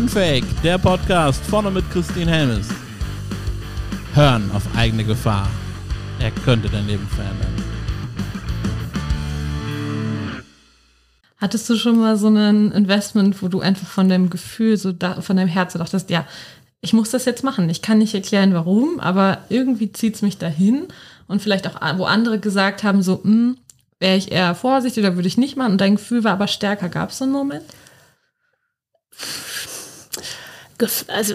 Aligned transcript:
Unfake, 0.00 0.46
der 0.62 0.78
Podcast 0.78 1.44
vorne 1.44 1.70
mit 1.70 1.84
Christine 1.90 2.30
Helmes. 2.30 2.68
Hören 4.14 4.50
auf 4.54 4.62
eigene 4.74 5.04
Gefahr. 5.04 5.46
Er 6.18 6.30
könnte 6.30 6.70
dein 6.70 6.86
Leben 6.86 7.06
verändern. 7.06 7.54
Hattest 11.36 11.68
du 11.68 11.76
schon 11.76 11.98
mal 11.98 12.16
so 12.16 12.28
ein 12.28 12.72
Investment, 12.72 13.42
wo 13.42 13.48
du 13.48 13.60
einfach 13.60 13.86
von 13.86 14.08
deinem 14.08 14.30
Gefühl, 14.30 14.78
so 14.78 14.90
da, 14.90 15.20
von 15.20 15.36
deinem 15.36 15.48
Herzen 15.48 15.78
dachtest, 15.78 16.08
ja, 16.08 16.24
ich 16.80 16.94
muss 16.94 17.10
das 17.10 17.26
jetzt 17.26 17.44
machen. 17.44 17.68
Ich 17.68 17.82
kann 17.82 17.98
nicht 17.98 18.14
erklären, 18.14 18.54
warum, 18.54 19.00
aber 19.00 19.44
irgendwie 19.50 19.92
zieht 19.92 20.14
es 20.14 20.22
mich 20.22 20.38
dahin. 20.38 20.86
Und 21.28 21.42
vielleicht 21.42 21.66
auch, 21.66 21.98
wo 21.98 22.04
andere 22.06 22.40
gesagt 22.40 22.84
haben, 22.84 23.02
so, 23.02 23.22
hm, 23.22 23.58
wäre 23.98 24.16
ich 24.16 24.32
eher 24.32 24.54
vorsichtig 24.54 25.04
oder 25.04 25.16
würde 25.16 25.28
ich 25.28 25.36
nicht 25.36 25.58
machen. 25.58 25.72
Und 25.72 25.80
dein 25.82 25.96
Gefühl 25.96 26.24
war 26.24 26.32
aber 26.32 26.48
stärker. 26.48 26.88
Gab 26.88 27.10
es 27.10 27.18
so 27.18 27.24
einen 27.24 27.34
Moment? 27.34 27.64
Also 31.08 31.34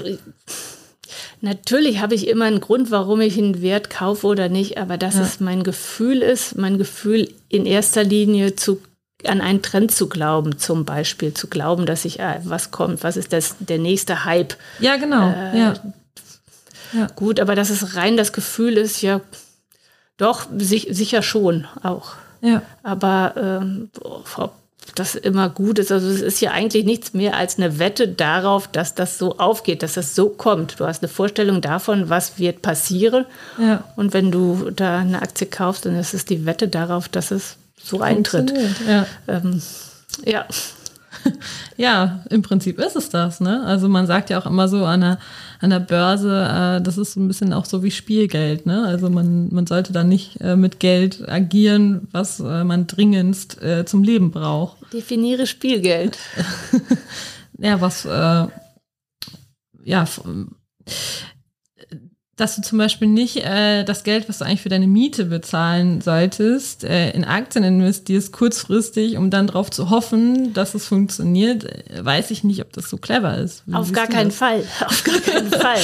natürlich 1.41 1.99
habe 1.99 2.16
ich 2.16 2.27
immer 2.27 2.45
einen 2.45 2.62
Grund, 2.62 2.91
warum 2.91 3.22
ich 3.22 3.38
einen 3.38 3.62
Wert 3.62 3.90
kaufe 3.90 4.27
oder 4.27 4.49
nicht, 4.49 4.77
aber 4.77 4.98
dass 4.98 5.16
ja. 5.16 5.22
es 5.22 5.40
mein 5.40 5.63
Gefühl 5.63 6.22
ist, 6.22 6.58
mein 6.58 6.77
Gefühl 6.77 7.31
in 7.50 7.66
erster 7.66 8.03
Linie 8.03 8.55
zu 8.55 8.81
an 9.23 9.41
einen 9.41 9.62
Trend 9.62 9.91
zu 9.91 10.08
glauben, 10.08 10.59
zum 10.59 10.86
Beispiel 10.86 11.34
zu 11.34 11.48
glauben, 11.48 11.86
dass 11.86 12.05
ich 12.05 12.20
äh, 12.20 12.39
was 12.44 12.72
kommt, 12.72 13.03
was 13.03 13.17
ist 13.17 13.34
das 13.34 13.55
der 13.59 13.80
nächste 13.80 14.26
Hype? 14.26 14.55
Ja, 14.80 14.98
genau. 14.98 15.30
Äh, 15.30 15.59
ja. 15.59 15.73
ja. 16.94 17.08
Gut, 17.16 17.39
aber 17.39 17.55
dass 17.55 17.70
es 17.70 17.95
rein 17.95 18.17
das 18.17 18.34
Gefühl 18.34 18.77
ist, 18.77 19.02
ja, 19.02 19.22
doch 20.17 20.48
sich, 20.58 20.88
sicher 20.91 21.22
schon 21.23 21.66
auch. 21.81 22.14
Ja. 22.41 22.62
Aber 22.84 23.34
ähm, 23.38 23.89
ob 24.02 24.53
das 24.94 25.16
immer 25.16 25.50
gut 25.50 25.80
ist, 25.80 25.92
also 25.92 26.08
es 26.08 26.22
ist 26.22 26.42
ja 26.42 26.52
eigentlich 26.52 26.86
nichts 26.86 27.14
mehr 27.14 27.36
als 27.36 27.58
eine 27.58 27.80
Wette 27.80 28.08
darauf, 28.08 28.68
dass 28.68 28.95
das 28.95 29.17
so 29.17 29.38
aufgeht, 29.38 29.84
dass 29.84 29.94
das 29.94 30.16
so 30.16 30.30
kommt. 30.30 30.80
Du 30.80 30.86
hast 30.86 31.02
eine 31.02 31.09
Vorstellung 31.09 31.62
davon, 31.62 32.09
was 32.09 32.38
wird 32.38 32.62
passieren. 32.62 33.26
Ja. 33.59 33.84
Und 33.95 34.14
wenn 34.14 34.32
du 34.32 34.70
da 34.72 35.00
eine 35.00 35.22
Aktie 35.22 35.48
kaufst, 35.48 35.86
dann 35.86 35.95
ist 35.95 36.14
es 36.14 36.26
die 36.26 36.45
Wette 36.45 36.67
darauf, 36.67 37.09
dass 37.09 37.32
es 37.32 37.58
so 37.82 38.02
eintritt. 38.02 38.54
Ja. 38.88 39.08
Ähm, 39.28 39.62
ja. 40.23 40.45
Ja, 41.78 42.23
im 42.30 42.42
Prinzip 42.42 42.80
ist 42.80 42.95
es 42.95 43.09
das. 43.09 43.42
Ne? 43.42 43.64
Also 43.66 43.90
man 43.90 44.08
sagt 44.08 44.30
ja 44.30 44.40
auch 44.40 44.45
immer 44.45 44.68
so 44.68 44.86
an 44.86 45.02
der, 45.02 45.20
an 45.59 45.70
der 45.70 45.80
Börse, 45.80 46.78
äh, 46.78 46.82
das 46.82 46.98
ist 46.98 47.14
so 47.14 47.20
ein 47.20 47.28
bisschen 47.28 47.54
auch 47.54 47.66
so 47.66 47.84
wie 47.84 47.92
Spielgeld. 47.92 48.66
Ne? 48.66 48.86
Also 48.86 49.09
man, 49.09 49.54
man 49.54 49.67
sollte 49.67 49.94
da 49.94 50.04
nicht 50.04 50.40
äh, 50.42 50.56
mit 50.56 50.80
Geld 50.80 51.28
agieren, 51.28 52.08
was 52.12 52.40
äh, 52.40 52.64
man 52.64 52.88
dringendst 52.88 53.62
äh, 53.62 53.86
zum 53.86 54.04
Leben 54.04 54.32
braucht. 54.32 54.78
Definiere 54.94 55.48
Spielgeld. 55.48 56.17
ja, 57.58 57.82
was 57.82 58.06
äh, 58.06 58.48
ja 59.84 60.06
dass 62.38 62.58
du 62.58 62.61
zum 62.61 62.78
Beispiel 62.78 63.08
nicht 63.08 63.38
äh, 63.38 63.86
das 63.86 64.03
Geld, 64.03 64.28
was 64.28 64.39
du 64.39 64.45
eigentlich 64.45 64.61
für 64.61 64.69
deine 64.69 64.88
Miete 64.88 65.25
bezahlen 65.25 66.02
solltest, 66.02 66.83
äh, 66.83 67.11
in 67.11 67.23
Aktien 67.23 67.64
investierst, 67.64 68.33
kurzfristig, 68.33 69.16
um 69.16 69.30
dann 69.30 69.47
darauf 69.47 69.72
zu 69.72 69.89
hoffen, 69.89 70.53
dass 70.53 70.73
es 70.73 70.86
funktioniert, 70.86 71.64
äh, 71.64 72.03
weiß 72.03 72.31
ich 72.31 72.44
nicht, 72.44 72.61
ob 72.61 72.73
das 72.73 72.89
so 72.89 72.97
clever 72.97 73.38
ist. 73.38 73.64
Wie 73.66 73.73
Auf 73.73 73.94
gar 73.94 74.08
keinen 74.08 74.30
das? 74.30 74.38
Fall. 74.38 74.64
Auf 74.86 75.03
gar 75.05 75.19
keinen 75.22 75.50
Fall. 75.50 75.80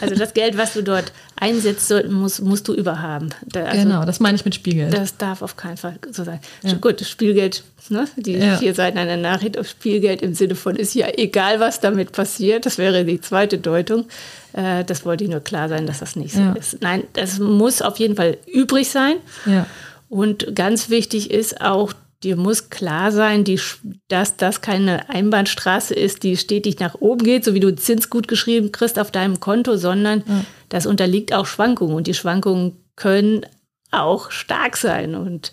Also 0.00 0.16
das 0.16 0.34
Geld, 0.34 0.58
was 0.58 0.72
du 0.72 0.82
dort 0.82 1.12
einsetzt, 1.36 1.92
musst, 2.08 2.42
musst 2.42 2.66
du 2.66 2.74
überhaben. 2.74 3.30
Da, 3.46 3.64
also, 3.64 3.82
genau, 3.82 4.04
das 4.04 4.18
meine 4.18 4.34
ich 4.34 4.44
mit 4.44 4.56
Spielgeld. 4.56 4.92
Das 4.92 5.16
darf 5.16 5.40
auf 5.40 5.56
keinen 5.56 5.76
Fall 5.76 5.98
so 6.10 6.24
sein. 6.24 6.40
Ja. 6.62 6.74
Gut, 6.74 7.00
Spielgeld, 7.02 7.62
ne? 7.90 8.06
die 8.16 8.32
ja. 8.32 8.56
vier 8.56 8.74
Seiten 8.74 8.98
einer 8.98 9.16
Nachricht 9.16 9.58
auf 9.58 9.68
Spielgeld 9.68 10.22
im 10.22 10.34
Sinne 10.34 10.54
von 10.54 10.76
ist 10.76 10.94
ja 10.94 11.08
egal, 11.16 11.60
was 11.60 11.80
damit 11.80 12.12
passiert. 12.12 12.66
Das 12.66 12.78
wäre 12.78 13.04
die 13.04 13.20
zweite 13.20 13.58
Deutung. 13.58 14.06
Äh, 14.52 14.84
das 14.84 15.04
wollte 15.04 15.24
ich 15.24 15.30
nur 15.30 15.40
klar 15.40 15.68
sein, 15.68 15.86
dass 15.86 16.00
das 16.00 16.16
nicht 16.16 16.34
so 16.34 16.40
ja. 16.40 16.52
ist. 16.52 16.80
Nein, 16.80 17.04
das 17.12 17.38
muss 17.38 17.82
auf 17.82 17.98
jeden 17.98 18.16
Fall 18.16 18.38
übrig 18.46 18.90
sein. 18.90 19.16
Ja. 19.46 19.66
Und 20.08 20.54
ganz 20.54 20.90
wichtig 20.90 21.30
ist 21.30 21.60
auch, 21.60 21.92
dir 22.22 22.36
muss 22.36 22.70
klar 22.70 23.10
sein, 23.10 23.44
die, 23.44 23.60
dass 24.08 24.36
das 24.36 24.60
keine 24.60 25.08
Einbahnstraße 25.08 25.94
ist, 25.94 26.22
die 26.22 26.36
stetig 26.36 26.78
nach 26.78 26.94
oben 27.00 27.24
geht, 27.24 27.44
so 27.44 27.54
wie 27.54 27.60
du 27.60 27.74
Zins 27.74 28.10
gut 28.10 28.28
geschrieben 28.28 28.72
kriegst 28.72 28.98
auf 28.98 29.10
deinem 29.10 29.40
Konto, 29.40 29.76
sondern 29.76 30.22
das 30.68 30.86
unterliegt 30.86 31.32
auch 31.32 31.46
Schwankungen. 31.46 31.96
Und 31.96 32.06
die 32.06 32.14
Schwankungen 32.14 32.76
können 32.94 33.44
auch 33.90 34.30
stark 34.30 34.76
sein. 34.76 35.14
Und 35.14 35.52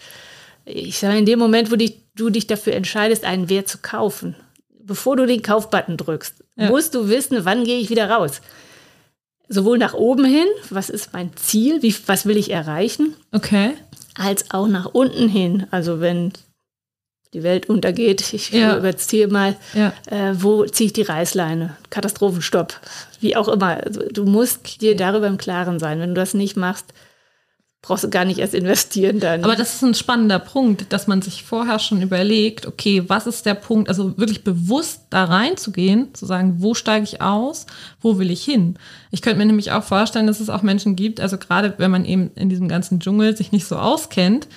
ich 0.65 0.99
sage, 0.99 1.17
in 1.17 1.25
dem 1.25 1.39
Moment, 1.39 1.71
wo 1.71 1.75
dich, 1.75 1.97
du 2.19 2.29
dich 2.29 2.47
dafür 2.47 2.73
entscheidest, 2.73 3.23
einen 3.23 3.49
Wert 3.49 3.67
zu 3.67 3.79
kaufen, 3.79 4.35
bevor 4.79 5.15
du 5.15 5.25
den 5.25 5.41
Kaufbutton 5.41 5.97
drückst, 5.97 6.35
ja. 6.55 6.69
musst 6.69 6.93
du 6.93 7.09
wissen, 7.09 7.45
wann 7.45 7.63
gehe 7.63 7.79
ich 7.79 7.89
wieder 7.89 8.09
raus 8.09 8.41
sowohl 9.49 9.79
nach 9.79 9.95
oben 9.95 10.23
hin, 10.23 10.47
was 10.69 10.89
ist 10.89 11.11
mein 11.11 11.35
Ziel, 11.35 11.81
wie, 11.81 11.93
was 12.05 12.25
will 12.25 12.37
ich 12.37 12.51
erreichen, 12.51 13.15
okay. 13.31 13.71
als 14.15 14.51
auch 14.51 14.67
nach 14.67 14.85
unten 14.85 15.27
hin. 15.27 15.65
Also 15.71 15.99
wenn 15.99 16.31
die 17.33 17.43
Welt 17.43 17.67
untergeht, 17.67 18.33
ich 18.33 18.51
ja. 18.51 18.77
überziehe 18.77 19.27
mal, 19.27 19.55
ja. 19.73 19.93
äh, 20.09 20.33
wo 20.33 20.65
ziehe 20.65 20.87
ich 20.87 20.93
die 20.93 21.01
Reißleine? 21.01 21.75
Katastrophenstopp, 21.89 22.79
wie 23.19 23.35
auch 23.35 23.47
immer. 23.47 23.83
Also, 23.83 24.01
du 24.11 24.25
musst 24.25 24.81
dir 24.81 24.95
darüber 24.95 25.27
im 25.27 25.37
Klaren 25.37 25.79
sein. 25.79 25.99
Wenn 25.99 26.09
du 26.09 26.21
das 26.21 26.33
nicht 26.33 26.55
machst, 26.55 26.85
brauchst 27.81 28.03
du 28.03 28.09
gar 28.09 28.25
nicht 28.25 28.39
erst 28.39 28.53
investieren 28.53 29.19
dann. 29.19 29.43
Aber 29.43 29.55
das 29.55 29.75
ist 29.75 29.83
ein 29.83 29.93
spannender 29.93 30.39
Punkt, 30.39 30.91
dass 30.91 31.07
man 31.07 31.21
sich 31.21 31.43
vorher 31.43 31.79
schon 31.79 32.01
überlegt, 32.01 32.65
okay, 32.65 33.03
was 33.07 33.25
ist 33.25 33.45
der 33.45 33.53
Punkt, 33.53 33.87
also 33.87 34.17
wirklich 34.17 34.43
bewusst 34.43 35.03
da 35.09 35.23
reinzugehen, 35.23 36.13
zu 36.13 36.25
sagen, 36.25 36.55
wo 36.57 36.73
steige 36.73 37.05
ich 37.05 37.21
aus, 37.21 37.67
wo 38.01 38.19
will 38.19 38.31
ich 38.31 38.43
hin? 38.43 38.75
Ich 39.11 39.21
könnte 39.21 39.39
mir 39.39 39.45
nämlich 39.45 39.71
auch 39.71 39.83
vorstellen, 39.83 40.27
dass 40.27 40.41
es 40.41 40.49
auch 40.49 40.61
Menschen 40.61 40.97
gibt, 40.97 41.21
also 41.21 41.37
gerade 41.37 41.75
wenn 41.77 41.89
man 41.89 42.03
eben 42.03 42.31
in 42.35 42.49
diesem 42.49 42.67
ganzen 42.67 42.99
Dschungel 42.99 43.37
sich 43.37 43.53
nicht 43.53 43.65
so 43.65 43.77
auskennt, 43.77 44.47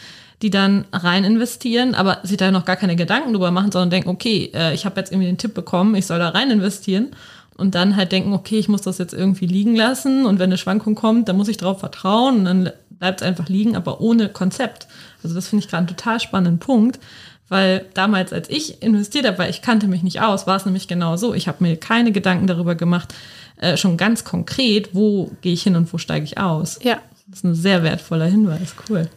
die 0.42 0.50
dann 0.50 0.86
rein 0.92 1.22
investieren, 1.22 1.94
aber 1.94 2.18
sich 2.24 2.36
da 2.36 2.50
noch 2.50 2.64
gar 2.64 2.74
keine 2.74 2.96
Gedanken 2.96 3.32
drüber 3.32 3.52
machen, 3.52 3.70
sondern 3.70 3.90
denken, 3.90 4.08
okay, 4.08 4.50
äh, 4.52 4.74
ich 4.74 4.84
habe 4.84 4.98
jetzt 4.98 5.12
irgendwie 5.12 5.28
den 5.28 5.38
Tipp 5.38 5.54
bekommen, 5.54 5.94
ich 5.94 6.06
soll 6.06 6.18
da 6.18 6.30
rein 6.30 6.50
investieren 6.50 7.10
und 7.56 7.76
dann 7.76 7.94
halt 7.94 8.10
denken, 8.10 8.32
okay, 8.32 8.58
ich 8.58 8.68
muss 8.68 8.82
das 8.82 8.98
jetzt 8.98 9.14
irgendwie 9.14 9.46
liegen 9.46 9.76
lassen 9.76 10.26
und 10.26 10.40
wenn 10.40 10.50
eine 10.50 10.58
Schwankung 10.58 10.96
kommt, 10.96 11.28
dann 11.28 11.36
muss 11.36 11.46
ich 11.46 11.58
darauf 11.58 11.78
vertrauen 11.78 12.38
und 12.38 12.44
dann 12.44 12.72
bleibt 13.02 13.20
es 13.20 13.26
einfach 13.26 13.48
liegen, 13.48 13.74
aber 13.74 14.00
ohne 14.00 14.28
Konzept. 14.28 14.86
Also 15.24 15.34
das 15.34 15.48
finde 15.48 15.64
ich 15.64 15.68
gerade 15.68 15.88
einen 15.88 15.96
total 15.96 16.20
spannenden 16.20 16.60
Punkt, 16.60 17.00
weil 17.48 17.84
damals, 17.94 18.32
als 18.32 18.48
ich 18.48 18.80
investiert 18.80 19.26
habe, 19.26 19.38
weil 19.38 19.50
ich 19.50 19.60
kannte 19.60 19.88
mich 19.88 20.04
nicht 20.04 20.20
aus, 20.20 20.46
war 20.46 20.54
es 20.54 20.66
nämlich 20.66 20.86
genau 20.86 21.16
so. 21.16 21.34
Ich 21.34 21.48
habe 21.48 21.64
mir 21.64 21.76
keine 21.76 22.12
Gedanken 22.12 22.46
darüber 22.46 22.76
gemacht, 22.76 23.12
äh, 23.56 23.76
schon 23.76 23.96
ganz 23.96 24.22
konkret, 24.22 24.90
wo 24.92 25.32
gehe 25.40 25.52
ich 25.52 25.64
hin 25.64 25.74
und 25.74 25.92
wo 25.92 25.98
steige 25.98 26.24
ich 26.24 26.38
aus. 26.38 26.78
Ja. 26.84 27.00
Das 27.26 27.40
ist 27.40 27.44
ein 27.44 27.56
sehr 27.56 27.82
wertvoller 27.82 28.26
Hinweis, 28.26 28.76
cool. 28.88 29.10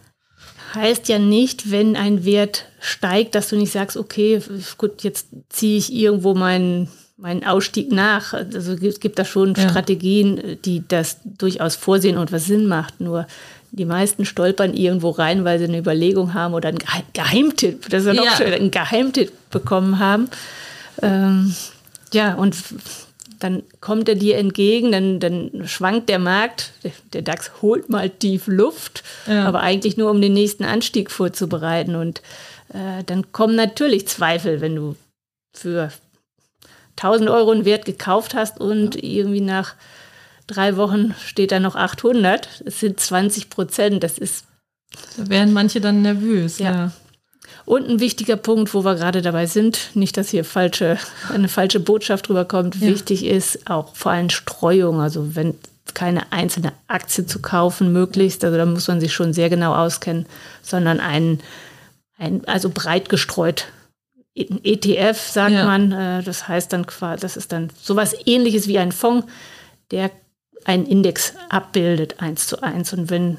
Heißt 0.74 1.08
ja 1.08 1.20
nicht, 1.20 1.70
wenn 1.70 1.94
ein 1.94 2.24
Wert 2.24 2.64
steigt, 2.80 3.36
dass 3.36 3.50
du 3.50 3.56
nicht 3.56 3.70
sagst, 3.70 3.96
okay, 3.96 4.42
gut, 4.78 5.04
jetzt 5.04 5.28
ziehe 5.48 5.78
ich 5.78 5.92
irgendwo 5.94 6.34
meinen 6.34 6.88
meinen 7.16 7.44
Ausstieg 7.44 7.92
nach. 7.92 8.34
Also 8.34 8.72
es 8.72 9.00
gibt 9.00 9.18
da 9.18 9.24
schon 9.24 9.54
ja. 9.54 9.68
Strategien, 9.68 10.58
die 10.64 10.86
das 10.86 11.18
durchaus 11.24 11.76
vorsehen 11.76 12.18
und 12.18 12.30
was 12.32 12.44
Sinn 12.44 12.66
macht. 12.66 13.00
Nur 13.00 13.26
die 13.70 13.84
meisten 13.84 14.24
stolpern 14.24 14.74
irgendwo 14.74 15.10
rein, 15.10 15.44
weil 15.44 15.58
sie 15.58 15.64
eine 15.64 15.78
Überlegung 15.78 16.34
haben 16.34 16.54
oder 16.54 16.68
einen 16.68 16.78
Geheimtipp, 17.12 17.88
das 17.90 18.02
ist 18.02 18.08
ja 18.08 18.14
noch 18.14 18.24
ja. 18.24 18.36
schön, 18.36 18.52
einen 18.52 18.70
Geheimtipp 18.70 19.32
bekommen 19.50 19.98
haben. 19.98 20.28
Ähm, 21.02 21.54
ja, 22.12 22.34
und 22.34 22.56
dann 23.38 23.62
kommt 23.80 24.08
er 24.08 24.14
dir 24.14 24.38
entgegen, 24.38 24.92
dann, 24.92 25.20
dann 25.20 25.66
schwankt 25.66 26.08
der 26.08 26.18
Markt, 26.18 26.72
der, 27.12 27.22
DAX 27.22 27.50
holt 27.60 27.90
mal 27.90 28.08
tief 28.08 28.46
Luft, 28.46 29.02
ja. 29.26 29.44
aber 29.44 29.60
eigentlich 29.60 29.96
nur, 29.96 30.10
um 30.10 30.22
den 30.22 30.32
nächsten 30.32 30.64
Anstieg 30.64 31.10
vorzubereiten. 31.10 31.96
Und 31.96 32.22
äh, 32.72 33.04
dann 33.04 33.32
kommen 33.32 33.56
natürlich 33.56 34.08
Zweifel, 34.08 34.60
wenn 34.60 34.76
du 34.76 34.96
für 35.52 35.90
1000 36.96 37.28
Euro 37.28 37.50
einen 37.50 37.64
Wert 37.64 37.84
gekauft 37.84 38.34
hast 38.34 38.58
und 38.60 38.94
ja. 38.94 39.02
irgendwie 39.02 39.42
nach 39.42 39.74
drei 40.46 40.76
Wochen 40.76 41.14
steht 41.24 41.52
da 41.52 41.60
noch 41.60 41.76
800. 41.76 42.62
Es 42.64 42.80
sind 42.80 43.00
20 43.00 43.50
Prozent. 43.50 44.02
Das 44.02 44.18
ist. 44.18 44.44
Da 45.16 45.28
wären 45.28 45.52
manche 45.52 45.80
dann 45.80 46.02
nervös. 46.02 46.58
Ja. 46.58 46.72
ja. 46.72 46.92
Und 47.64 47.88
ein 47.88 48.00
wichtiger 48.00 48.36
Punkt, 48.36 48.74
wo 48.74 48.84
wir 48.84 48.94
gerade 48.94 49.22
dabei 49.22 49.46
sind, 49.46 49.90
nicht, 49.94 50.16
dass 50.16 50.30
hier 50.30 50.44
falsche, 50.44 50.98
eine 51.32 51.48
falsche 51.48 51.80
Botschaft 51.80 52.28
rüberkommt, 52.30 52.76
ja. 52.76 52.88
wichtig 52.88 53.24
ist 53.24 53.68
auch 53.68 53.94
vor 53.94 54.12
allem 54.12 54.30
Streuung. 54.30 55.00
Also 55.00 55.34
wenn 55.34 55.54
keine 55.94 56.30
einzelne 56.32 56.72
Aktie 56.86 57.26
zu 57.26 57.40
kaufen 57.40 57.92
möglichst, 57.92 58.44
also 58.44 58.56
da 58.56 58.66
muss 58.66 58.86
man 58.88 59.00
sich 59.00 59.12
schon 59.12 59.32
sehr 59.32 59.50
genau 59.50 59.74
auskennen, 59.74 60.26
sondern 60.62 61.00
ein, 61.00 61.40
ein 62.18 62.46
also 62.46 62.70
breit 62.70 63.08
gestreut 63.08 63.66
ETF, 64.36 65.18
sagt 65.18 65.52
ja. 65.52 65.64
man. 65.64 65.92
Äh, 65.92 66.22
das 66.22 66.46
heißt 66.46 66.72
dann 66.72 66.86
quasi, 66.86 67.20
das 67.20 67.36
ist 67.36 67.52
dann 67.52 67.70
sowas 67.80 68.14
ähnliches 68.26 68.68
wie 68.68 68.78
ein 68.78 68.92
Fonds, 68.92 69.26
der 69.90 70.10
einen 70.64 70.86
Index 70.86 71.34
abbildet, 71.48 72.20
eins 72.20 72.46
zu 72.46 72.62
eins. 72.62 72.92
Und 72.92 73.10
wenn 73.10 73.38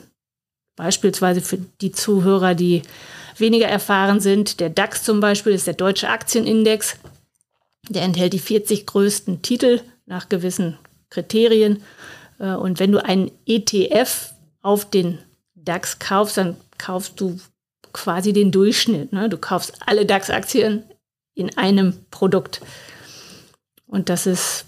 beispielsweise 0.75 1.41
für 1.41 1.57
die 1.81 1.91
Zuhörer, 1.91 2.55
die 2.55 2.83
weniger 3.37 3.67
erfahren 3.67 4.19
sind, 4.19 4.59
der 4.59 4.69
DAX 4.69 5.03
zum 5.03 5.19
Beispiel 5.19 5.53
ist 5.53 5.67
der 5.67 5.73
deutsche 5.73 6.09
Aktienindex, 6.09 6.97
Der 7.89 8.03
enthält 8.03 8.33
die 8.33 8.39
40 8.39 8.85
größten 8.85 9.41
Titel 9.41 9.79
nach 10.05 10.27
gewissen 10.27 10.77
Kriterien. 11.09 11.83
Äh, 12.39 12.53
und 12.53 12.79
wenn 12.79 12.91
du 12.91 13.03
einen 13.03 13.31
ETF 13.45 14.33
auf 14.61 14.89
den 14.89 15.19
DAX 15.55 15.99
kaufst, 15.99 16.37
dann 16.37 16.57
kaufst 16.77 17.19
du 17.21 17.39
quasi 17.93 18.33
den 18.33 18.51
Durchschnitt. 18.51 19.13
Ne? 19.13 19.29
Du 19.29 19.37
kaufst 19.37 19.73
alle 19.85 20.05
DAX-Aktien 20.05 20.83
in 21.33 21.57
einem 21.57 21.93
Produkt. 22.11 22.61
Und 23.85 24.09
das 24.09 24.25
ist 24.27 24.65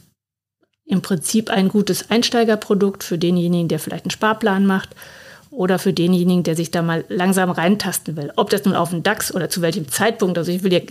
im 0.90 1.04
Prinzip 1.04 1.52
ein 1.52 1.70
gutes 1.70 2.10
Einsteigerprodukt 2.10 3.04
für 3.04 3.20
denjenigen, 3.20 3.68
der 3.68 3.80
vielleicht 3.80 4.06
einen 4.06 4.12
Sparplan 4.12 4.66
macht 4.66 4.90
oder 5.52 5.78
für 5.78 5.94
denjenigen, 5.94 6.44
der 6.44 6.56
sich 6.56 6.72
da 6.72 6.82
mal 6.82 7.06
langsam 7.10 7.52
reintasten 7.52 8.18
will. 8.18 8.34
Ob 8.36 8.50
das 8.50 8.66
nun 8.66 8.76
auf 8.76 8.90
den 8.90 9.04
DAX 9.04 9.34
oder 9.34 9.52
zu 9.52 9.62
welchem 9.62 9.88
Zeitpunkt, 9.88 10.38
also 10.40 10.52
ich 10.52 10.64
will 10.64 10.74
ja 10.74 10.82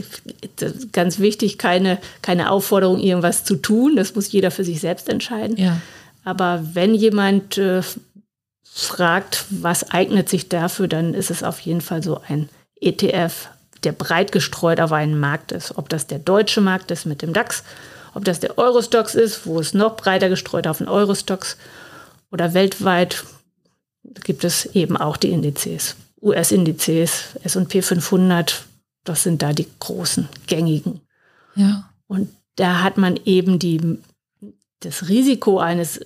ganz 0.92 1.18
wichtig, 1.18 1.58
keine, 1.58 1.98
keine 2.22 2.52
Aufforderung, 2.52 3.00
irgendwas 3.00 3.42
zu 3.42 3.56
tun, 3.56 3.96
das 3.96 4.14
muss 4.14 4.30
jeder 4.30 4.52
für 4.52 4.62
sich 4.62 4.80
selbst 4.80 5.08
entscheiden. 5.08 5.56
Ja. 5.56 5.80
Aber 6.24 6.62
wenn 6.74 6.94
jemand 6.94 7.58
äh, 7.58 7.82
fragt, 8.62 9.46
was 9.50 9.90
eignet 9.90 10.28
sich 10.28 10.48
dafür, 10.48 10.86
dann 10.86 11.12
ist 11.12 11.32
es 11.32 11.42
auf 11.42 11.58
jeden 11.58 11.80
Fall 11.80 12.04
so 12.04 12.20
ein 12.28 12.48
ETF, 12.80 13.48
der 13.82 13.92
breit 13.92 14.30
gestreut 14.30 14.80
auf 14.80 14.92
einen 14.92 15.18
Markt 15.18 15.50
ist. 15.50 15.76
Ob 15.76 15.88
das 15.88 16.06
der 16.06 16.20
deutsche 16.20 16.60
Markt 16.60 16.92
ist 16.92 17.04
mit 17.04 17.22
dem 17.22 17.32
DAX 17.32 17.64
ob 18.14 18.24
das 18.24 18.40
der 18.40 18.58
Eurostox 18.58 19.14
ist, 19.14 19.46
wo 19.46 19.60
es 19.60 19.74
noch 19.74 19.96
breiter 19.96 20.28
gestreut 20.28 20.66
auf 20.66 20.78
den 20.78 20.88
Eurostox 20.88 21.56
oder 22.30 22.54
weltweit 22.54 23.24
gibt 24.24 24.44
es 24.44 24.66
eben 24.74 24.96
auch 24.96 25.16
die 25.16 25.30
Indizes. 25.30 25.96
US-Indizes, 26.20 27.36
S&P 27.44 27.82
500, 27.82 28.64
das 29.04 29.22
sind 29.22 29.42
da 29.42 29.52
die 29.52 29.66
großen, 29.78 30.28
gängigen. 30.46 31.00
Ja. 31.54 31.90
Und 32.06 32.28
da 32.56 32.82
hat 32.82 32.96
man 32.96 33.18
eben 33.24 33.58
die, 33.58 33.98
das 34.80 35.08
Risiko 35.08 35.58
eines 35.58 36.00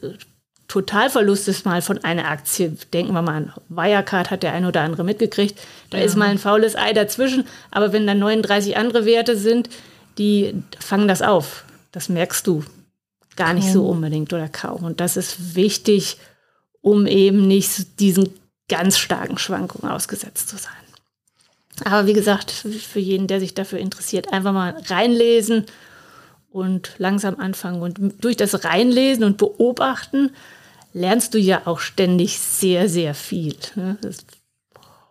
Totalverlustes 0.68 1.64
mal 1.64 1.82
von 1.82 2.02
einer 2.02 2.28
Aktie, 2.28 2.76
denken 2.92 3.12
wir 3.12 3.22
mal 3.22 3.36
an 3.36 3.52
Wirecard, 3.68 4.30
hat 4.30 4.42
der 4.42 4.52
eine 4.52 4.68
oder 4.68 4.82
andere 4.82 5.04
mitgekriegt, 5.04 5.60
da 5.90 5.98
ja. 5.98 6.04
ist 6.04 6.16
mal 6.16 6.28
ein 6.28 6.38
faules 6.38 6.76
Ei 6.76 6.92
dazwischen, 6.92 7.44
aber 7.70 7.92
wenn 7.92 8.06
da 8.06 8.14
39 8.14 8.76
andere 8.76 9.04
Werte 9.04 9.36
sind, 9.36 9.68
die 10.18 10.54
fangen 10.78 11.08
das 11.08 11.22
auf. 11.22 11.64
Das 11.92 12.08
merkst 12.08 12.46
du 12.46 12.64
gar 13.36 13.54
nicht 13.54 13.70
so 13.70 13.86
unbedingt 13.88 14.32
oder 14.32 14.48
kaum. 14.48 14.84
Und 14.84 15.00
das 15.00 15.16
ist 15.16 15.54
wichtig, 15.54 16.18
um 16.80 17.06
eben 17.06 17.46
nicht 17.46 18.00
diesen 18.00 18.30
ganz 18.68 18.98
starken 18.98 19.38
Schwankungen 19.38 19.90
ausgesetzt 19.90 20.48
zu 20.48 20.56
sein. 20.56 20.72
Aber 21.84 22.06
wie 22.06 22.12
gesagt, 22.12 22.50
für 22.50 22.98
jeden, 22.98 23.26
der 23.26 23.40
sich 23.40 23.54
dafür 23.54 23.78
interessiert, 23.78 24.32
einfach 24.32 24.52
mal 24.52 24.76
reinlesen 24.86 25.66
und 26.50 26.94
langsam 26.98 27.38
anfangen. 27.38 27.82
Und 27.82 28.22
durch 28.22 28.36
das 28.36 28.64
Reinlesen 28.64 29.24
und 29.24 29.38
Beobachten 29.38 30.30
lernst 30.92 31.34
du 31.34 31.38
ja 31.38 31.62
auch 31.64 31.80
ständig 31.80 32.38
sehr, 32.38 32.88
sehr 32.88 33.14
viel. 33.14 33.56
Ne? 33.74 33.96
Das 34.02 34.16
ist 34.16 34.26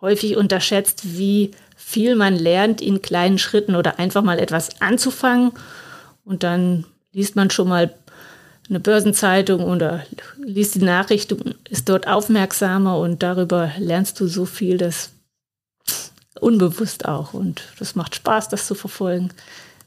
häufig 0.00 0.36
unterschätzt, 0.36 1.16
wie 1.18 1.50
viel 1.76 2.14
man 2.14 2.36
lernt 2.36 2.80
in 2.80 3.02
kleinen 3.02 3.38
Schritten 3.38 3.74
oder 3.74 3.98
einfach 3.98 4.22
mal 4.22 4.38
etwas 4.38 4.80
anzufangen 4.80 5.52
und 6.24 6.42
dann 6.42 6.84
liest 7.12 7.36
man 7.36 7.50
schon 7.50 7.68
mal 7.68 7.94
eine 8.68 8.80
Börsenzeitung 8.80 9.64
oder 9.64 10.04
liest 10.38 10.76
die 10.76 10.82
Nachrichten, 10.82 11.54
ist 11.68 11.88
dort 11.88 12.06
aufmerksamer 12.06 12.98
und 12.98 13.22
darüber 13.22 13.70
lernst 13.78 14.18
du 14.20 14.26
so 14.26 14.46
viel, 14.46 14.78
das 14.78 15.10
unbewusst 16.40 17.06
auch. 17.06 17.34
Und 17.34 17.62
das 17.78 17.94
macht 17.94 18.14
Spaß, 18.14 18.48
das 18.48 18.66
zu 18.66 18.74
verfolgen. 18.74 19.30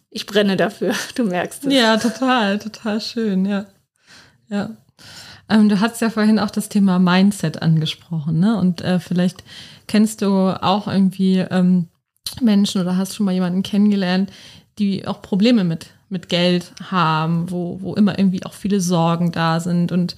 Ich 0.09 0.25
brenne 0.25 0.55
dafür, 0.57 0.93
du 1.15 1.23
merkst 1.23 1.65
es. 1.65 1.73
Ja, 1.73 1.97
total, 1.97 2.59
total 2.59 3.01
schön, 3.01 3.45
ja. 3.45 3.65
Ja. 4.49 4.71
Ähm, 5.49 5.69
du 5.69 5.79
hast 5.79 6.01
ja 6.01 6.09
vorhin 6.09 6.39
auch 6.39 6.51
das 6.51 6.69
Thema 6.69 6.97
Mindset 6.99 7.61
angesprochen, 7.61 8.39
ne? 8.39 8.57
Und 8.57 8.81
äh, 8.81 8.99
vielleicht 8.99 9.43
kennst 9.87 10.21
du 10.21 10.29
auch 10.61 10.87
irgendwie 10.87 11.37
ähm, 11.37 11.87
Menschen 12.41 12.81
oder 12.81 12.97
hast 12.97 13.15
schon 13.15 13.25
mal 13.25 13.33
jemanden 13.33 13.61
kennengelernt, 13.61 14.31
die 14.79 15.07
auch 15.07 15.21
Probleme 15.21 15.63
mit 15.63 15.87
mit 16.09 16.29
Geld 16.29 16.71
haben, 16.89 17.49
wo, 17.51 17.79
wo 17.81 17.93
immer 17.95 18.17
irgendwie 18.17 18.45
auch 18.45 18.53
viele 18.53 18.79
Sorgen 18.79 19.31
da 19.31 19.59
sind 19.59 19.91
und 19.91 20.15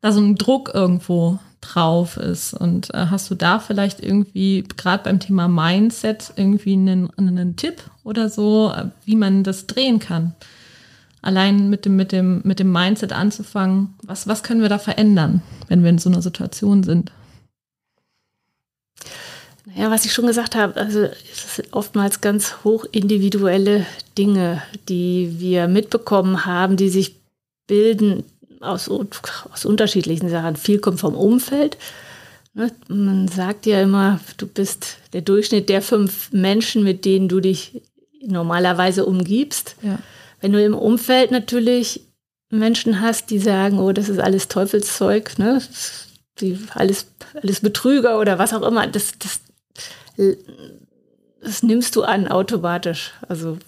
da 0.00 0.12
so 0.12 0.20
ein 0.20 0.36
Druck 0.36 0.70
irgendwo 0.74 1.38
drauf 1.60 2.16
ist. 2.16 2.54
Und 2.54 2.92
äh, 2.94 3.06
hast 3.10 3.30
du 3.30 3.34
da 3.34 3.58
vielleicht 3.58 4.00
irgendwie, 4.00 4.64
gerade 4.76 5.04
beim 5.04 5.20
Thema 5.20 5.48
Mindset, 5.48 6.32
irgendwie 6.36 6.74
einen, 6.74 7.10
einen 7.16 7.56
Tipp 7.56 7.82
oder 8.02 8.28
so, 8.28 8.72
wie 9.04 9.16
man 9.16 9.44
das 9.44 9.66
drehen 9.66 9.98
kann? 9.98 10.34
Allein 11.22 11.70
mit 11.70 11.86
dem, 11.86 11.96
mit 11.96 12.12
dem, 12.12 12.42
mit 12.44 12.58
dem 12.58 12.70
Mindset 12.70 13.12
anzufangen, 13.12 13.94
was, 14.02 14.28
was 14.28 14.42
können 14.42 14.60
wir 14.60 14.68
da 14.68 14.78
verändern, 14.78 15.40
wenn 15.68 15.82
wir 15.82 15.90
in 15.90 15.98
so 15.98 16.10
einer 16.10 16.20
Situation 16.20 16.82
sind? 16.82 17.12
Ja, 19.76 19.90
was 19.90 20.04
ich 20.04 20.12
schon 20.12 20.26
gesagt 20.26 20.54
habe, 20.54 20.76
also 20.76 21.00
es 21.02 21.56
sind 21.56 21.72
oftmals 21.72 22.20
ganz 22.20 22.56
hoch 22.62 22.84
individuelle 22.92 23.86
Dinge, 24.16 24.62
die 24.88 25.34
wir 25.38 25.66
mitbekommen 25.66 26.46
haben, 26.46 26.76
die 26.76 26.88
sich 26.88 27.16
bilden 27.66 28.24
aus, 28.60 28.88
aus 28.88 29.64
unterschiedlichen 29.64 30.28
Sachen. 30.30 30.56
Viel 30.56 30.78
kommt 30.78 31.00
vom 31.00 31.14
Umfeld. 31.14 31.76
Ne? 32.54 32.70
Man 32.88 33.26
sagt 33.28 33.66
ja 33.66 33.82
immer, 33.82 34.20
du 34.36 34.46
bist 34.46 34.98
der 35.12 35.22
Durchschnitt 35.22 35.68
der 35.68 35.82
fünf 35.82 36.32
Menschen, 36.32 36.84
mit 36.84 37.04
denen 37.04 37.28
du 37.28 37.40
dich 37.40 37.82
normalerweise 38.24 39.04
umgibst. 39.04 39.76
Ja. 39.82 39.98
Wenn 40.40 40.52
du 40.52 40.64
im 40.64 40.74
Umfeld 40.74 41.30
natürlich 41.30 42.02
Menschen 42.48 43.00
hast, 43.00 43.30
die 43.30 43.38
sagen, 43.38 43.80
oh, 43.80 43.92
das 43.92 44.08
ist 44.08 44.20
alles 44.20 44.48
Teufelszeug, 44.48 45.38
ne? 45.38 45.60
Die, 46.40 46.58
alles, 46.74 47.06
alles 47.40 47.60
Betrüger 47.60 48.18
oder 48.18 48.38
was 48.38 48.52
auch 48.52 48.62
immer, 48.62 48.86
das, 48.86 49.12
das 49.18 49.40
das 51.40 51.62
nimmst 51.62 51.96
du 51.96 52.02
an 52.02 52.28
automatisch. 52.28 53.12
Also 53.28 53.58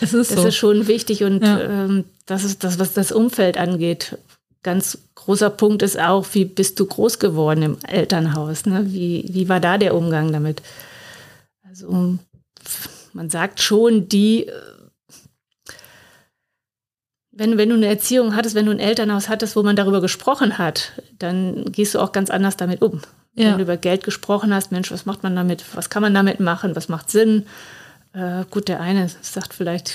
es 0.00 0.14
ist 0.14 0.30
das 0.30 0.42
so. 0.42 0.48
ist 0.48 0.56
schon 0.56 0.86
wichtig 0.86 1.24
und 1.24 1.42
ja. 1.42 1.60
ähm, 1.60 2.04
das 2.26 2.44
ist 2.44 2.64
das, 2.64 2.78
was 2.78 2.92
das 2.92 3.12
Umfeld 3.12 3.56
angeht. 3.58 4.18
Ganz 4.62 4.98
großer 5.14 5.50
Punkt 5.50 5.82
ist 5.82 5.98
auch, 5.98 6.26
wie 6.32 6.44
bist 6.44 6.78
du 6.80 6.86
groß 6.86 7.18
geworden 7.18 7.62
im 7.62 7.78
Elternhaus? 7.86 8.66
Ne? 8.66 8.86
Wie, 8.86 9.28
wie 9.30 9.48
war 9.48 9.60
da 9.60 9.78
der 9.78 9.94
Umgang 9.94 10.32
damit? 10.32 10.62
Also 11.68 12.18
man 13.12 13.30
sagt 13.30 13.60
schon, 13.60 14.08
die, 14.08 14.50
wenn, 17.30 17.56
wenn 17.56 17.68
du 17.68 17.76
eine 17.76 17.86
Erziehung 17.86 18.34
hattest, 18.34 18.54
wenn 18.54 18.66
du 18.66 18.72
ein 18.72 18.80
Elternhaus 18.80 19.28
hattest, 19.28 19.56
wo 19.56 19.62
man 19.62 19.76
darüber 19.76 20.00
gesprochen 20.00 20.58
hat, 20.58 20.92
dann 21.18 21.70
gehst 21.72 21.94
du 21.94 22.00
auch 22.00 22.12
ganz 22.12 22.30
anders 22.30 22.56
damit 22.56 22.82
um. 22.82 23.00
Ja. 23.38 23.50
Wenn 23.50 23.58
du 23.58 23.62
über 23.62 23.76
Geld 23.76 24.04
gesprochen 24.04 24.52
hast, 24.52 24.72
Mensch, 24.72 24.90
was 24.90 25.06
macht 25.06 25.22
man 25.22 25.36
damit? 25.36 25.64
Was 25.74 25.90
kann 25.90 26.02
man 26.02 26.14
damit 26.14 26.40
machen? 26.40 26.74
Was 26.76 26.88
macht 26.88 27.10
Sinn? 27.10 27.46
Äh, 28.12 28.44
gut, 28.50 28.68
der 28.68 28.80
eine 28.80 29.08
sagt 29.20 29.54
vielleicht 29.54 29.94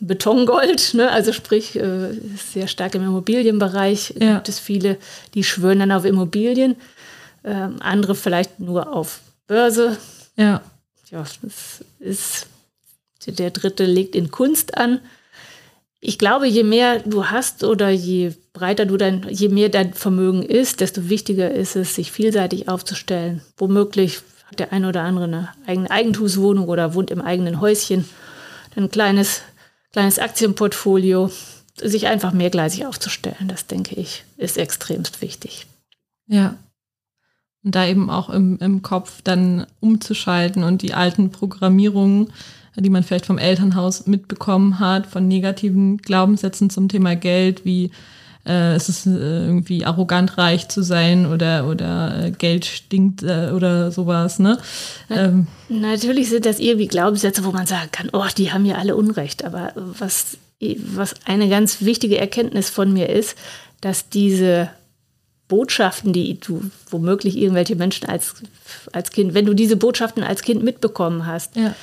Betongold, 0.00 0.94
ne? 0.94 1.10
also 1.10 1.32
sprich, 1.32 1.76
äh, 1.76 2.12
sehr 2.36 2.68
stark 2.68 2.94
im 2.94 3.02
Immobilienbereich. 3.02 4.14
Ja. 4.20 4.34
Gibt 4.34 4.48
es 4.48 4.58
viele, 4.58 4.98
die 5.34 5.44
schwören 5.44 5.80
dann 5.80 5.92
auf 5.92 6.04
Immobilien, 6.04 6.76
äh, 7.42 7.68
andere 7.80 8.14
vielleicht 8.14 8.60
nur 8.60 8.92
auf 8.92 9.20
Börse. 9.46 9.96
Ja. 10.36 10.62
Ja, 11.10 11.24
das 11.42 11.84
ist, 12.00 12.46
der 13.26 13.50
dritte 13.50 13.84
legt 13.84 14.14
in 14.14 14.30
Kunst 14.30 14.76
an 14.76 15.00
ich 16.06 16.18
glaube, 16.18 16.46
je 16.46 16.64
mehr 16.64 16.98
du 16.98 17.26
hast 17.26 17.64
oder 17.64 17.88
je 17.88 18.34
breiter 18.52 18.84
du 18.84 18.98
dein, 18.98 19.26
je 19.30 19.48
mehr 19.48 19.70
dein 19.70 19.94
Vermögen 19.94 20.42
ist, 20.42 20.80
desto 20.80 21.08
wichtiger 21.08 21.50
ist 21.50 21.76
es, 21.76 21.94
sich 21.94 22.12
vielseitig 22.12 22.68
aufzustellen. 22.68 23.40
Womöglich 23.56 24.20
hat 24.44 24.60
der 24.60 24.70
eine 24.74 24.90
oder 24.90 25.00
andere 25.00 25.24
eine 25.24 25.48
eigene 25.66 25.90
Eigentumswohnung 25.90 26.68
oder 26.68 26.92
wohnt 26.92 27.10
im 27.10 27.22
eigenen 27.22 27.58
Häuschen. 27.58 28.04
Ein 28.76 28.90
kleines, 28.90 29.40
kleines 29.92 30.18
Aktienportfolio. 30.18 31.30
Sich 31.76 32.06
einfach 32.06 32.32
mehrgleisig 32.32 32.86
aufzustellen, 32.86 33.48
das 33.48 33.66
denke 33.66 33.96
ich, 33.96 34.24
ist 34.36 34.58
extremst 34.58 35.22
wichtig. 35.22 35.66
Ja. 36.26 36.56
Und 37.64 37.74
da 37.74 37.86
eben 37.86 38.10
auch 38.10 38.28
im, 38.28 38.58
im 38.58 38.82
Kopf 38.82 39.22
dann 39.24 39.66
umzuschalten 39.80 40.64
und 40.64 40.82
die 40.82 40.92
alten 40.92 41.30
Programmierungen 41.30 42.30
die 42.76 42.90
man 42.90 43.02
vielleicht 43.02 43.26
vom 43.26 43.38
Elternhaus 43.38 44.06
mitbekommen 44.06 44.80
hat, 44.80 45.06
von 45.06 45.28
negativen 45.28 45.98
Glaubenssätzen 45.98 46.70
zum 46.70 46.88
Thema 46.88 47.14
Geld, 47.14 47.64
wie 47.64 47.90
äh, 48.46 48.74
es 48.74 48.88
ist 48.88 49.06
äh, 49.06 49.10
irgendwie 49.10 49.84
arrogant 49.84 50.36
reich 50.36 50.68
zu 50.68 50.82
sein 50.82 51.26
oder, 51.26 51.66
oder 51.66 52.24
äh, 52.24 52.30
Geld 52.30 52.64
stinkt 52.66 53.22
äh, 53.22 53.50
oder 53.54 53.90
sowas. 53.90 54.38
Ne? 54.38 54.58
Ähm, 55.08 55.46
Natürlich 55.68 56.28
sind 56.28 56.46
das 56.46 56.58
irgendwie 56.58 56.88
Glaubenssätze, 56.88 57.44
wo 57.44 57.52
man 57.52 57.66
sagen 57.66 57.88
kann, 57.92 58.10
oh, 58.12 58.26
die 58.36 58.52
haben 58.52 58.66
ja 58.66 58.76
alle 58.76 58.96
Unrecht. 58.96 59.44
Aber 59.44 59.72
was, 59.76 60.36
was 60.60 61.14
eine 61.24 61.48
ganz 61.48 61.82
wichtige 61.82 62.18
Erkenntnis 62.18 62.70
von 62.70 62.92
mir 62.92 63.08
ist, 63.08 63.36
dass 63.80 64.08
diese 64.08 64.68
Botschaften, 65.48 66.12
die 66.12 66.40
du 66.40 66.62
womöglich 66.90 67.36
irgendwelche 67.36 67.76
Menschen 67.76 68.08
als, 68.08 68.34
als 68.92 69.10
Kind, 69.10 69.34
wenn 69.34 69.46
du 69.46 69.54
diese 69.54 69.76
Botschaften 69.76 70.22
als 70.22 70.42
Kind 70.42 70.62
mitbekommen 70.62 71.26
hast, 71.26 71.56
ja 71.56 71.74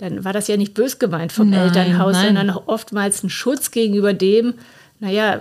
dann 0.00 0.24
war 0.24 0.32
das 0.32 0.48
ja 0.48 0.56
nicht 0.56 0.72
bös 0.72 0.98
gemeint 0.98 1.30
vom 1.30 1.50
Nein, 1.50 1.68
Elternhaus, 1.68 2.14
nein. 2.14 2.34
sondern 2.34 2.50
oftmals 2.50 3.22
ein 3.22 3.28
Schutz 3.30 3.70
gegenüber 3.70 4.14
dem, 4.14 4.54
naja, 4.98 5.40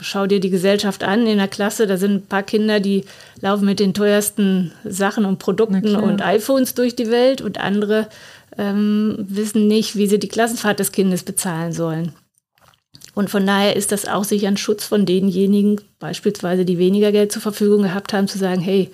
schau 0.00 0.26
dir 0.26 0.40
die 0.40 0.50
Gesellschaft 0.50 1.04
an 1.04 1.26
in 1.26 1.38
der 1.38 1.48
Klasse, 1.48 1.86
da 1.86 1.96
sind 1.96 2.12
ein 2.12 2.26
paar 2.26 2.42
Kinder, 2.42 2.80
die 2.80 3.04
laufen 3.40 3.66
mit 3.66 3.78
den 3.78 3.92
teuersten 3.94 4.72
Sachen 4.84 5.24
und 5.26 5.38
Produkten 5.38 5.94
und 5.96 6.22
iPhones 6.22 6.74
durch 6.74 6.96
die 6.96 7.10
Welt 7.10 7.42
und 7.42 7.60
andere 7.60 8.08
ähm, 8.56 9.16
wissen 9.18 9.68
nicht, 9.68 9.96
wie 9.96 10.06
sie 10.06 10.18
die 10.18 10.28
Klassenfahrt 10.28 10.78
des 10.78 10.92
Kindes 10.92 11.22
bezahlen 11.22 11.72
sollen. 11.72 12.12
Und 13.14 13.30
von 13.30 13.46
daher 13.46 13.76
ist 13.76 13.92
das 13.92 14.06
auch 14.06 14.24
sicher 14.24 14.48
ein 14.48 14.58
Schutz 14.58 14.84
von 14.84 15.06
denjenigen, 15.06 15.80
beispielsweise, 15.98 16.64
die 16.64 16.78
weniger 16.78 17.12
Geld 17.12 17.32
zur 17.32 17.42
Verfügung 17.42 17.82
gehabt 17.82 18.12
haben, 18.12 18.28
zu 18.28 18.38
sagen, 18.38 18.60
hey, 18.60 18.90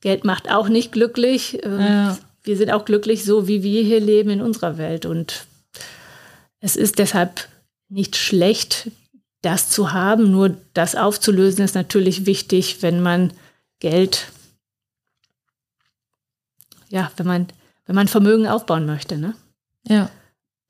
Geld 0.00 0.24
macht 0.24 0.50
auch 0.50 0.68
nicht 0.68 0.92
glücklich. 0.92 1.58
Ähm, 1.64 1.80
Ja. 1.80 2.18
Wir 2.48 2.56
sind 2.56 2.70
auch 2.70 2.86
glücklich 2.86 3.26
so, 3.26 3.46
wie 3.46 3.62
wir 3.62 3.82
hier 3.82 4.00
leben 4.00 4.30
in 4.30 4.40
unserer 4.40 4.78
Welt. 4.78 5.04
Und 5.04 5.44
es 6.60 6.76
ist 6.76 6.98
deshalb 6.98 7.46
nicht 7.90 8.16
schlecht, 8.16 8.90
das 9.42 9.68
zu 9.68 9.92
haben. 9.92 10.32
Nur 10.32 10.56
das 10.72 10.94
aufzulösen 10.94 11.62
ist 11.62 11.74
natürlich 11.74 12.24
wichtig, 12.24 12.80
wenn 12.80 13.02
man 13.02 13.34
Geld, 13.80 14.32
ja, 16.88 17.12
wenn 17.18 17.26
man, 17.26 17.48
wenn 17.84 17.94
man 17.94 18.08
Vermögen 18.08 18.46
aufbauen 18.46 18.86
möchte. 18.86 19.18
Ne? 19.18 19.34
Ja. 19.86 20.08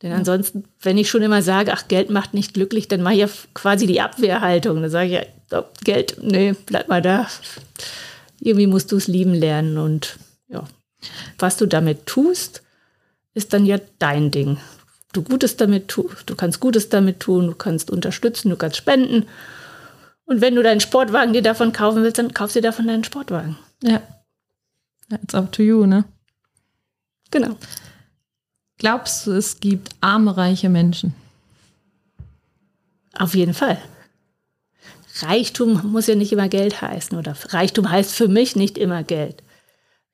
Denn 0.03 0.11
ansonsten, 0.11 0.65
wenn 0.83 0.99
ich 0.99 1.09
schon 1.09 1.23
immer 1.23 1.43
sage, 1.43 1.73
ach, 1.73 1.87
Geld 1.87 2.11
macht 2.11 2.35
nicht 2.35 2.55
glücklich, 2.55 2.89
dann 2.89 3.03
mache 3.03 3.15
ich 3.15 3.21
ja 3.21 3.29
quasi 3.55 3.87
die 3.87 4.01
Abwehrhaltung. 4.01 4.83
Dann 4.83 4.91
sage 4.91 5.07
ich 5.07 5.13
ja, 5.13 5.61
oh, 5.61 5.65
Geld, 5.85 6.17
nee, 6.23 6.57
bleib 6.67 6.89
mal 6.89 7.03
da. 7.03 7.29
Irgendwie 8.41 8.67
musst 8.67 8.91
du 8.91 8.97
es 8.97 9.07
lieben 9.07 9.33
lernen. 9.33 9.79
Und 9.79 10.19
ja, 10.49 10.67
was 11.39 11.57
du 11.57 11.67
damit 11.67 12.07
tust, 12.07 12.63
ist 13.35 13.53
dann 13.53 13.67
ja 13.67 13.79
dein 13.99 14.31
Ding. 14.31 14.59
Du 15.13 15.23
Gutes 15.23 15.57
damit 15.57 15.89
tust, 15.89 16.29
du 16.29 16.35
kannst 16.35 16.61
Gutes 16.61 16.89
damit 16.89 17.21
tun, 17.21 17.47
du 17.47 17.55
kannst 17.55 17.91
unterstützen, 17.91 18.51
du 18.51 18.57
kannst 18.57 18.77
spenden. 18.77 19.27
Und 20.27 20.41
wenn 20.41 20.55
du 20.55 20.63
deinen 20.63 20.81
Sportwagen 20.81 21.33
dir 21.33 21.43
davon 21.43 21.73
kaufen 21.73 22.03
willst, 22.03 22.19
dann 22.19 22.35
kaufst 22.35 22.57
du 22.57 22.61
dir 22.61 22.69
davon 22.69 22.87
deinen 22.87 23.05
Sportwagen. 23.05 23.57
Ja. 23.83 24.03
Ja, 25.11 25.19
It's 25.23 25.35
up 25.35 25.53
to 25.53 25.63
you, 25.63 25.87
ne? 25.87 26.05
Genau. 27.31 27.57
Glaubst 28.77 29.27
du, 29.27 29.33
es 29.33 29.61
gibt 29.61 29.91
arme, 30.01 30.37
reiche 30.37 30.69
Menschen? 30.69 31.15
Auf 33.15 33.35
jeden 33.35 33.55
Fall. 33.55 33.79
Reichtum 35.23 35.91
muss 35.91 36.07
ja 36.07 36.15
nicht 36.15 36.33
immer 36.33 36.49
Geld 36.49 36.81
heißen 36.81 37.19
oder 37.19 37.35
Reichtum 37.49 37.91
heißt 37.91 38.15
für 38.15 38.29
mich 38.29 38.55
nicht 38.55 38.79
immer 38.79 39.03
Geld. 39.03 39.43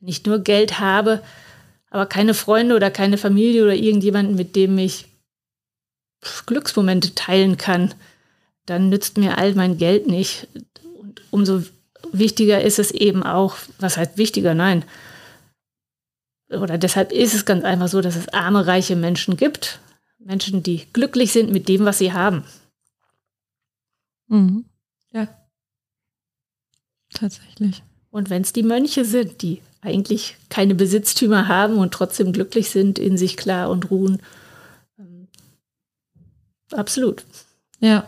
Ich 0.07 0.25
nur 0.25 0.39
Geld 0.41 0.81
habe, 0.81 1.23
aber 1.91 2.07
keine 2.07 2.35
Freunde 2.35 2.75
oder 2.75 2.91
keine 2.91 3.19
Familie 3.19 3.63
oder 3.63 3.75
irgendjemanden, 3.75 4.35
mit 4.35 4.57
dem 4.57 4.77
ich 4.79 5.07
Glücksmomente 6.47 7.15
teilen 7.15 7.57
kann, 7.57 7.95
dann 8.67 8.89
nützt 8.89 9.19
mir 9.19 9.39
all 9.39 9.55
mein 9.55 9.79
Geld 9.79 10.07
nicht. 10.07 10.49
Und 10.99 11.23
umso 11.31 11.63
wichtiger 12.13 12.63
ist 12.63 12.79
es 12.79 12.91
eben 12.91 13.23
auch, 13.23 13.57
was 13.79 13.97
heißt 13.97 14.19
wichtiger? 14.19 14.55
Nein. 14.55 14.85
Oder 16.51 16.79
deshalb 16.79 17.13
ist 17.13 17.35
es 17.35 17.45
ganz 17.45 17.65
einfach 17.65 17.89
so, 17.89 18.01
dass 18.01 18.17
es 18.17 18.29
arme, 18.29 18.67
reiche 18.67 18.97
Menschen 18.97 19.37
gibt. 19.37 19.81
Menschen, 20.19 20.63
die 20.63 20.87
glücklich 20.93 21.33
sind 21.33 21.51
mit 21.51 21.69
dem, 21.69 21.85
was 21.85 21.99
sie 21.99 22.13
haben. 22.13 22.45
Mhm. 24.29 24.65
Ja. 25.13 25.29
Tatsächlich. 27.13 27.83
Und 28.11 28.31
wenn 28.31 28.43
es 28.43 28.53
die 28.53 28.63
Mönche 28.63 29.05
sind, 29.05 29.43
die 29.43 29.61
eigentlich 29.85 30.37
keine 30.49 30.75
Besitztümer 30.75 31.47
haben 31.49 31.77
und 31.77 31.93
trotzdem 31.93 32.33
glücklich 32.33 32.71
sind, 32.71 32.99
in 32.99 33.17
sich 33.17 33.37
klar 33.37 33.71
und 33.71 33.91
ruhen, 33.91 34.21
ähm, 34.99 35.29
absolut. 36.73 37.25
Ja. 37.81 38.05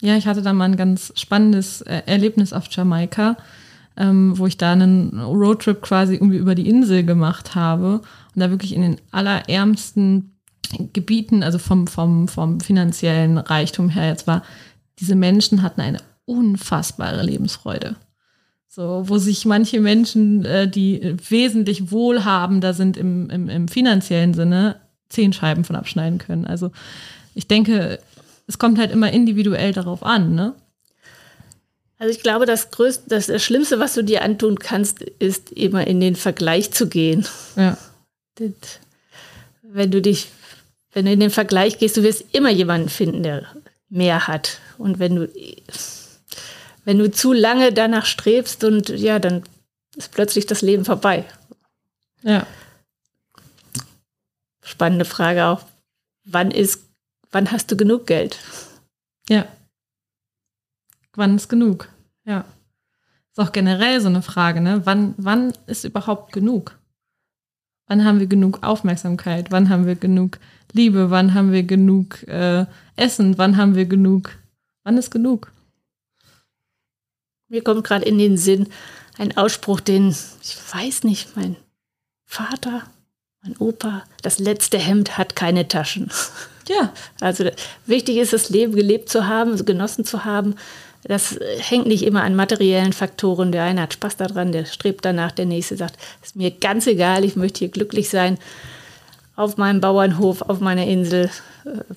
Ja, 0.00 0.16
ich 0.16 0.26
hatte 0.26 0.42
da 0.42 0.52
mal 0.52 0.64
ein 0.64 0.76
ganz 0.76 1.12
spannendes 1.16 1.80
äh, 1.82 2.02
Erlebnis 2.06 2.52
auf 2.52 2.66
Jamaika, 2.70 3.36
ähm, 3.96 4.36
wo 4.36 4.46
ich 4.46 4.58
da 4.58 4.72
einen 4.72 5.20
Roadtrip 5.20 5.82
quasi 5.82 6.14
irgendwie 6.14 6.38
über 6.38 6.54
die 6.54 6.68
Insel 6.68 7.04
gemacht 7.04 7.54
habe 7.54 8.00
und 8.34 8.40
da 8.40 8.50
wirklich 8.50 8.74
in 8.74 8.82
den 8.82 8.96
allerärmsten 9.12 10.34
Gebieten, 10.92 11.42
also 11.42 11.58
vom, 11.58 11.86
vom, 11.86 12.26
vom 12.26 12.60
finanziellen 12.60 13.38
Reichtum 13.38 13.88
her 13.88 14.08
jetzt 14.08 14.26
war, 14.26 14.42
diese 14.98 15.14
Menschen 15.14 15.62
hatten 15.62 15.80
eine 15.80 15.98
unfassbare 16.24 17.22
Lebensfreude. 17.22 17.96
So, 18.74 19.04
wo 19.08 19.18
sich 19.18 19.44
manche 19.44 19.78
Menschen, 19.78 20.44
äh, 20.44 20.66
die 20.66 21.14
wesentlich 21.28 21.92
wohlhabender 21.92 22.74
sind 22.74 22.96
im, 22.96 23.30
im, 23.30 23.48
im 23.48 23.68
finanziellen 23.68 24.34
Sinne, 24.34 24.80
zehn 25.08 25.32
Scheiben 25.32 25.62
von 25.62 25.76
abschneiden 25.76 26.18
können. 26.18 26.44
Also 26.44 26.72
ich 27.36 27.46
denke, 27.46 28.00
es 28.48 28.58
kommt 28.58 28.80
halt 28.80 28.90
immer 28.90 29.12
individuell 29.12 29.72
darauf 29.72 30.02
an, 30.02 30.34
ne? 30.34 30.54
Also 31.98 32.12
ich 32.12 32.20
glaube, 32.20 32.46
das 32.46 32.72
größte, 32.72 33.04
das, 33.10 33.26
das 33.26 33.44
Schlimmste, 33.44 33.78
was 33.78 33.94
du 33.94 34.02
dir 34.02 34.22
antun 34.22 34.58
kannst, 34.58 35.02
ist 35.02 35.52
immer 35.52 35.86
in 35.86 36.00
den 36.00 36.16
Vergleich 36.16 36.72
zu 36.72 36.88
gehen. 36.88 37.24
Ja. 37.54 37.78
Das, 38.34 38.50
wenn 39.62 39.92
du 39.92 40.02
dich, 40.02 40.26
wenn 40.92 41.04
du 41.04 41.12
in 41.12 41.20
den 41.20 41.30
Vergleich 41.30 41.78
gehst, 41.78 41.96
du 41.96 42.02
wirst 42.02 42.24
immer 42.32 42.50
jemanden 42.50 42.88
finden, 42.88 43.22
der 43.22 43.46
mehr 43.88 44.26
hat. 44.26 44.58
Und 44.78 44.98
wenn 44.98 45.14
du, 45.14 45.28
wenn 46.84 46.98
du 46.98 47.10
zu 47.10 47.32
lange 47.32 47.72
danach 47.72 48.06
strebst 48.06 48.64
und 48.64 48.88
ja, 48.88 49.18
dann 49.18 49.42
ist 49.96 50.12
plötzlich 50.12 50.46
das 50.46 50.62
Leben 50.62 50.84
vorbei. 50.84 51.24
Ja. 52.22 52.46
Spannende 54.62 55.04
Frage 55.04 55.44
auch. 55.46 55.64
Wann 56.24 56.50
ist, 56.50 56.82
wann 57.30 57.50
hast 57.50 57.70
du 57.70 57.76
genug 57.76 58.06
Geld? 58.06 58.38
Ja. 59.28 59.46
Wann 61.14 61.36
ist 61.36 61.48
genug? 61.48 61.88
Ja. 62.24 62.44
Ist 63.30 63.40
auch 63.40 63.52
generell 63.52 64.00
so 64.00 64.08
eine 64.08 64.22
Frage, 64.22 64.60
ne? 64.60 64.82
Wann, 64.84 65.14
wann 65.16 65.52
ist 65.66 65.84
überhaupt 65.84 66.32
genug? 66.32 66.78
Wann 67.86 68.04
haben 68.04 68.20
wir 68.20 68.26
genug 68.26 68.62
Aufmerksamkeit? 68.62 69.50
Wann 69.50 69.68
haben 69.68 69.86
wir 69.86 69.96
genug 69.96 70.38
Liebe? 70.72 71.10
Wann 71.10 71.34
haben 71.34 71.52
wir 71.52 71.62
genug 71.62 72.22
äh, 72.26 72.64
Essen? 72.96 73.36
Wann 73.36 73.56
haben 73.56 73.74
wir 73.74 73.84
genug? 73.84 74.30
Wann 74.84 74.96
ist 74.96 75.10
genug? 75.10 75.52
Mir 77.48 77.62
kommt 77.62 77.84
gerade 77.84 78.04
in 78.04 78.18
den 78.18 78.36
Sinn 78.36 78.68
ein 79.18 79.36
Ausspruch, 79.36 79.80
den, 79.80 80.10
ich 80.42 80.56
weiß 80.72 81.04
nicht, 81.04 81.36
mein 81.36 81.56
Vater, 82.26 82.82
mein 83.42 83.56
Opa, 83.58 84.02
das 84.22 84.38
letzte 84.38 84.78
Hemd 84.78 85.18
hat 85.18 85.36
keine 85.36 85.68
Taschen. 85.68 86.10
Ja. 86.68 86.92
Also 87.20 87.44
wichtig 87.86 88.16
ist, 88.16 88.32
das 88.32 88.50
Leben 88.50 88.74
gelebt 88.74 89.08
zu 89.08 89.26
haben, 89.26 89.64
genossen 89.64 90.04
zu 90.04 90.24
haben. 90.24 90.56
Das 91.04 91.38
hängt 91.58 91.86
nicht 91.86 92.02
immer 92.02 92.22
an 92.22 92.34
materiellen 92.34 92.92
Faktoren. 92.92 93.52
Der 93.52 93.64
eine 93.64 93.82
hat 93.82 93.92
Spaß 93.92 94.16
daran, 94.16 94.52
der 94.52 94.64
strebt 94.64 95.04
danach, 95.04 95.32
der 95.32 95.44
nächste 95.46 95.76
sagt, 95.76 95.96
ist 96.22 96.36
mir 96.36 96.50
ganz 96.50 96.86
egal, 96.86 97.24
ich 97.24 97.36
möchte 97.36 97.60
hier 97.60 97.68
glücklich 97.68 98.08
sein, 98.08 98.38
auf 99.36 99.56
meinem 99.56 99.80
Bauernhof, 99.80 100.42
auf 100.42 100.60
meiner 100.60 100.86
Insel, 100.86 101.30
äh, 101.64 101.94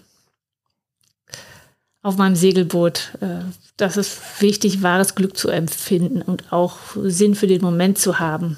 auf 2.08 2.18
meinem 2.18 2.36
Segelboot. 2.36 3.18
Äh, 3.20 3.42
Das 3.76 3.98
ist 3.98 4.42
wichtig, 4.42 4.82
wahres 4.82 5.14
Glück 5.14 5.38
zu 5.38 5.50
empfinden 5.50 6.22
und 6.22 6.52
auch 6.52 6.78
Sinn 6.96 7.36
für 7.36 7.48
den 7.48 7.62
Moment 7.62 8.00
zu 8.00 8.18
haben. 8.18 8.58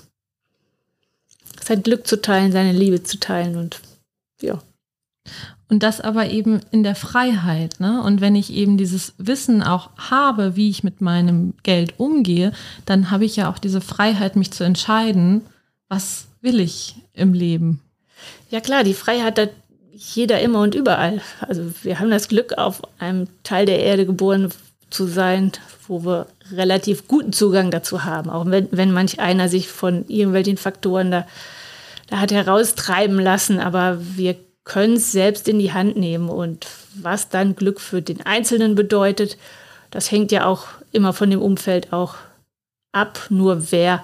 Sein 1.61 1.83
Glück 1.83 2.07
zu 2.07 2.21
teilen, 2.21 2.51
seine 2.51 2.71
Liebe 2.71 3.03
zu 3.03 3.19
teilen 3.19 3.57
und 3.57 3.81
ja. 4.41 4.61
Und 5.67 5.83
das 5.83 5.99
aber 5.99 6.29
eben 6.29 6.61
in 6.71 6.83
der 6.83 6.95
Freiheit. 6.95 7.79
Ne? 7.79 8.01
Und 8.01 8.21
wenn 8.21 8.35
ich 8.35 8.53
eben 8.53 8.77
dieses 8.77 9.13
Wissen 9.17 9.61
auch 9.61 9.89
habe, 9.97 10.55
wie 10.55 10.69
ich 10.69 10.83
mit 10.83 11.01
meinem 11.01 11.53
Geld 11.63 11.99
umgehe, 11.99 12.53
dann 12.85 13.11
habe 13.11 13.25
ich 13.25 13.35
ja 13.35 13.51
auch 13.51 13.59
diese 13.59 13.81
Freiheit, 13.81 14.35
mich 14.35 14.51
zu 14.51 14.63
entscheiden, 14.63 15.41
was 15.87 16.27
will 16.41 16.59
ich 16.59 16.95
im 17.13 17.33
Leben. 17.33 17.81
Ja 18.49 18.61
klar, 18.61 18.83
die 18.83 18.93
Freiheit 18.93 19.37
jeder 19.99 20.39
immer 20.39 20.61
und 20.61 20.75
überall. 20.75 21.21
Also 21.41 21.63
wir 21.83 21.99
haben 21.99 22.09
das 22.09 22.29
Glück, 22.29 22.57
auf 22.57 22.81
einem 22.99 23.27
Teil 23.43 23.65
der 23.65 23.79
Erde 23.79 24.05
geboren 24.05 24.49
zu 24.89 25.05
sein, 25.05 25.51
wo 25.87 26.05
wir 26.05 26.27
relativ 26.51 27.07
guten 27.07 27.33
Zugang 27.33 27.69
dazu 27.69 28.05
haben. 28.05 28.29
Auch 28.29 28.45
wenn, 28.45 28.69
wenn 28.71 28.93
manch 28.93 29.19
einer 29.19 29.49
sich 29.49 29.67
von 29.67 30.05
irgendwelchen 30.07 30.57
Faktoren 30.57 31.11
da, 31.11 31.27
da 32.07 32.19
hat 32.19 32.31
heraustreiben 32.31 33.19
lassen, 33.19 33.59
aber 33.59 33.99
wir 33.99 34.37
können 34.63 34.93
es 34.93 35.11
selbst 35.11 35.49
in 35.49 35.59
die 35.59 35.73
Hand 35.73 35.97
nehmen. 35.97 36.29
Und 36.29 36.67
was 36.95 37.27
dann 37.27 37.55
Glück 37.55 37.81
für 37.81 38.01
den 38.01 38.25
Einzelnen 38.25 38.75
bedeutet, 38.75 39.37
das 39.91 40.11
hängt 40.11 40.31
ja 40.31 40.45
auch 40.45 40.67
immer 40.93 41.11
von 41.11 41.29
dem 41.29 41.41
Umfeld 41.41 41.91
auch 41.91 42.15
ab. 42.93 43.19
Nur 43.29 43.71
wer 43.71 44.03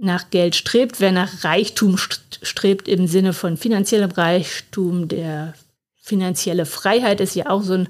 nach 0.00 0.30
Geld 0.30 0.54
strebt, 0.56 1.00
wer 1.00 1.12
nach 1.12 1.44
Reichtum 1.44 1.96
strebt 1.98 2.88
im 2.88 3.06
Sinne 3.06 3.32
von 3.32 3.56
finanziellem 3.56 4.10
Reichtum, 4.10 5.08
der 5.08 5.54
finanzielle 6.06 6.66
Freiheit 6.66 7.20
ist 7.20 7.34
ja 7.34 7.50
auch 7.50 7.62
so 7.62 7.72
ein 7.72 7.88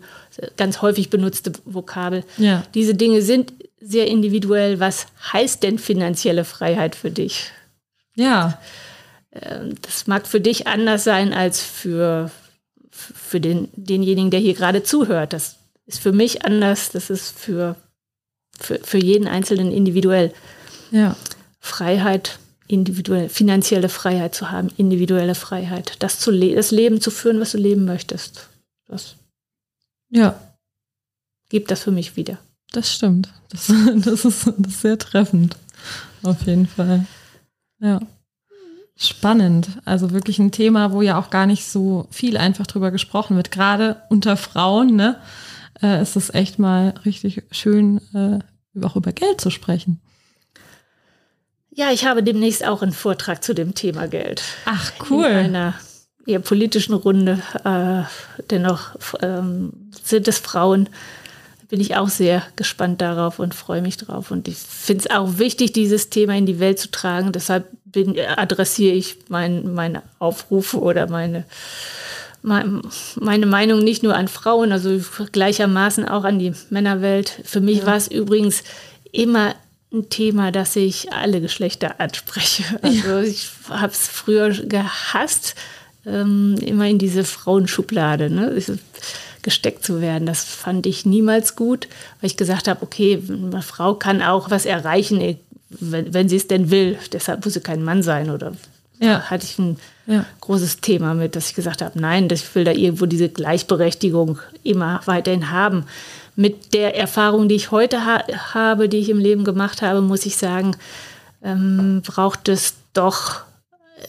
ganz 0.57 0.81
häufig 0.81 1.11
benutzte 1.11 1.53
Vokabel. 1.67 2.25
Ja. 2.39 2.63
Diese 2.75 2.95
Dinge 2.95 3.21
sind 3.21 3.53
sehr 3.79 4.07
individuell. 4.07 4.81
Was 4.81 5.07
heißt 5.33 5.63
denn 5.63 5.79
finanzielle 5.79 6.45
Freiheit 6.45 6.97
für 6.97 7.11
dich? 7.11 7.51
Ja. 8.15 8.59
äh, 9.33 9.61
das 9.83 10.07
mag 10.07 10.27
für 10.27 10.41
dich 10.41 10.67
anders 10.67 11.05
sein 11.05 11.35
als 11.35 11.61
für, 11.61 12.31
für 12.91 13.41
den, 13.41 13.69
denjenigen, 13.75 14.31
der 14.31 14.41
hier 14.41 14.55
gerade 14.55 14.83
zuhört. 14.83 15.35
Das 15.35 15.57
ist 15.85 16.01
für 16.01 16.13
mich 16.13 16.47
anders, 16.47 16.91
das 16.91 17.11
ist 17.11 17.39
für, 17.39 17.77
für, 18.59 18.79
für 18.83 18.99
jeden 18.99 19.29
Einzelnen 19.29 19.73
individuell. 19.73 20.33
Ja. 20.91 21.17
Freiheit, 21.67 22.39
individuelle, 22.69 23.29
finanzielle 23.29 23.89
Freiheit 23.89 24.35
zu 24.35 24.51
haben, 24.51 24.69
individuelle 24.77 25.35
Freiheit, 25.35 25.97
das, 25.99 26.19
zu 26.21 26.31
le 26.31 26.55
das 26.55 26.71
Leben 26.71 27.01
zu 27.01 27.11
führen, 27.11 27.41
was 27.41 27.53
du 27.53 27.59
leben 27.59 27.85
möchtest. 27.85 28.49
Das 28.89 29.17
Ja, 30.11 30.39
gibt 31.49 31.71
das 31.71 31.83
für 31.83 31.91
mich 31.91 32.17
wieder. 32.17 32.39
das 32.73 32.93
stimmt. 32.93 33.29
Das, 33.51 33.67
das, 33.97 34.25
ist, 34.25 34.47
das 34.47 34.55
ist 34.67 34.81
sehr 34.81 34.99
treffend. 34.99 35.57
Auf 36.23 36.43
jeden 36.47 36.67
Fall. 36.67 37.07
Ja. 37.81 38.01
Spannend. 38.97 39.69
Also 39.85 40.11
wirklich 40.13 40.39
ein 40.39 40.53
Thema, 40.53 40.91
wo 40.93 41.03
ja 41.03 41.19
auch 41.19 41.29
gar 41.31 41.47
nicht 41.47 41.67
so 41.67 42.07
viel 42.11 42.37
einfach 42.39 42.67
drüber 42.67 42.91
gesprochen 42.91 43.37
wird. 43.37 43.51
Gerade 43.51 44.03
unter 44.09 44.37
Frauen, 44.37 44.97
ne? 44.97 45.21
Äh, 45.83 46.01
ist 46.01 46.17
es 46.17 46.33
echt 46.33 46.59
mal 46.59 46.95
richtig 47.05 47.43
schön, 47.51 48.01
äh, 48.15 48.39
auch 48.83 48.97
über 48.97 49.13
Geld 49.13 49.41
zu 49.41 49.51
sprechen. 49.51 50.01
Ja, 51.77 51.93
ich 51.93 52.07
habe 52.07 52.23
demnächst 52.23 52.65
auch 52.65 52.81
einen 52.81 52.93
Vortrag 52.93 53.45
zu 53.45 53.55
dem 53.55 53.75
Thema 53.75 54.09
Geld. 54.09 54.43
Ach, 54.65 54.93
In 55.29 55.37
einer 55.37 55.75
eher 56.25 56.41
politischen 56.41 56.95
Runde. 56.95 57.43
Äh, 57.65 58.05
dennoch 58.51 58.97
ähm, 59.21 59.75
sind 60.03 60.27
es 60.27 60.39
Frauen. 60.39 60.89
Bin 61.69 61.79
ich 61.79 61.95
auch 61.95 62.09
sehr 62.09 62.43
gespannt 62.57 63.03
darauf 63.03 63.39
und 63.39 63.55
freue 63.55 63.83
mich 63.83 63.99
drauf. 63.99 64.31
Und 64.31 64.49
ich 64.49 64.57
finde 64.57 65.05
es 65.05 65.11
auch 65.15 65.37
wichtig, 65.37 65.73
dieses 65.73 66.09
Thema 66.09 66.35
in 66.35 66.47
die 66.47 66.61
Welt 66.61 66.79
zu 66.79 66.91
tragen. 66.91 67.33
Deshalb 67.33 67.67
bin, 67.85 68.19
adressiere 68.19 68.95
ich 68.95 69.19
mein, 69.29 69.75
meine 69.75 70.03
Aufrufe 70.19 70.81
oder 70.81 71.11
meine, 71.11 71.45
mein, 72.41 72.81
meine 73.17 73.45
Meinung 73.45 73.81
nicht 73.81 74.03
nur 74.03 74.17
an 74.17 74.29
Frauen, 74.29 74.73
also 74.73 74.99
gleichermaßen 75.31 76.09
auch 76.09 76.25
an 76.25 76.39
die 76.39 76.55
Männerwelt. 76.71 77.39
Für 77.45 77.61
mich 77.61 77.85
war 77.85 77.97
es 77.97 78.09
übrigens 78.09 78.65
immer 79.13 79.55
ein 79.93 80.09
Thema, 80.11 80.51
das 80.53 80.77
ich 80.77 81.13
alle 81.13 81.41
Geschlechter 81.41 82.01
anspreche. 82.01 82.65
Also 82.83 83.19
ich 83.21 83.49
habe 83.69 83.93
es 83.93 84.09
früher 84.09 84.51
gehasst, 84.51 85.55
ähm, 86.05 86.57
immer 86.61 86.87
in 86.87 86.99
diese 86.99 87.25
Frauenschublade 87.25 88.31
ne, 88.31 88.61
gesteckt 89.43 89.85
zu 89.85 90.01
werden. 90.01 90.27
Das 90.27 90.45
fand 90.45 90.87
ich 90.87 91.07
niemals 91.07 91.57
gut, 91.57 91.89
weil 92.21 92.29
ich 92.31 92.37
gesagt 92.37 92.69
habe, 92.69 92.83
okay, 92.83 93.23
eine 93.29 93.63
Frau 93.63 93.95
kann 93.95 94.23
auch 94.23 94.51
was 94.51 94.67
erreichen, 94.67 95.21
eh, 95.21 95.37
wenn, 95.71 96.13
wenn 96.15 96.29
sie 96.29 96.37
es 96.37 96.49
denn 96.49 96.71
will. 96.71 96.99
Deshalb 97.13 97.45
muss 97.45 97.55
sie 97.55 97.61
kein 97.61 97.83
Mann 97.83 98.03
sein 98.03 98.31
oder 98.31 98.53
Ja. 98.99 99.23
hatte 99.31 99.45
ich 99.45 99.59
ein 99.59 99.79
Ja. 100.07 100.25
großes 100.41 100.81
Thema 100.81 101.15
mit, 101.15 101.35
dass 101.37 101.49
ich 101.51 101.55
gesagt 101.55 101.83
habe, 101.83 101.99
nein, 102.01 102.29
ich 102.33 102.55
will 102.55 102.65
da 102.65 102.73
irgendwo 102.73 103.07
diese 103.07 103.29
Gleichberechtigung 103.29 104.39
immer 104.63 105.01
weiterhin 105.07 105.51
haben. 105.51 105.85
Mit 106.37 106.75
der 106.75 106.95
Erfahrung, 106.97 107.49
die 107.49 107.57
ich 107.57 107.71
heute 107.71 108.05
ha 108.05 108.23
habe, 108.55 108.89
die 108.89 108.99
ich 108.99 109.09
im 109.09 109.19
Leben 109.19 109.45
gemacht 109.45 109.83
habe, 109.83 110.01
muss 110.01 110.27
ich 110.27 110.37
sagen, 110.37 110.77
ähm, 111.43 112.03
braucht 112.05 112.49
es 112.49 112.75
doch 112.93 113.47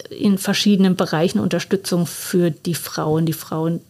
in 0.10 0.38
verschiedenen 0.38 0.96
Bereichen 0.96 1.40
Unterstützung 1.40 2.06
für 2.06 2.52
die 2.52 2.76
Frauen, 2.76 3.26
die 3.26 3.34
Frauen 3.34 3.82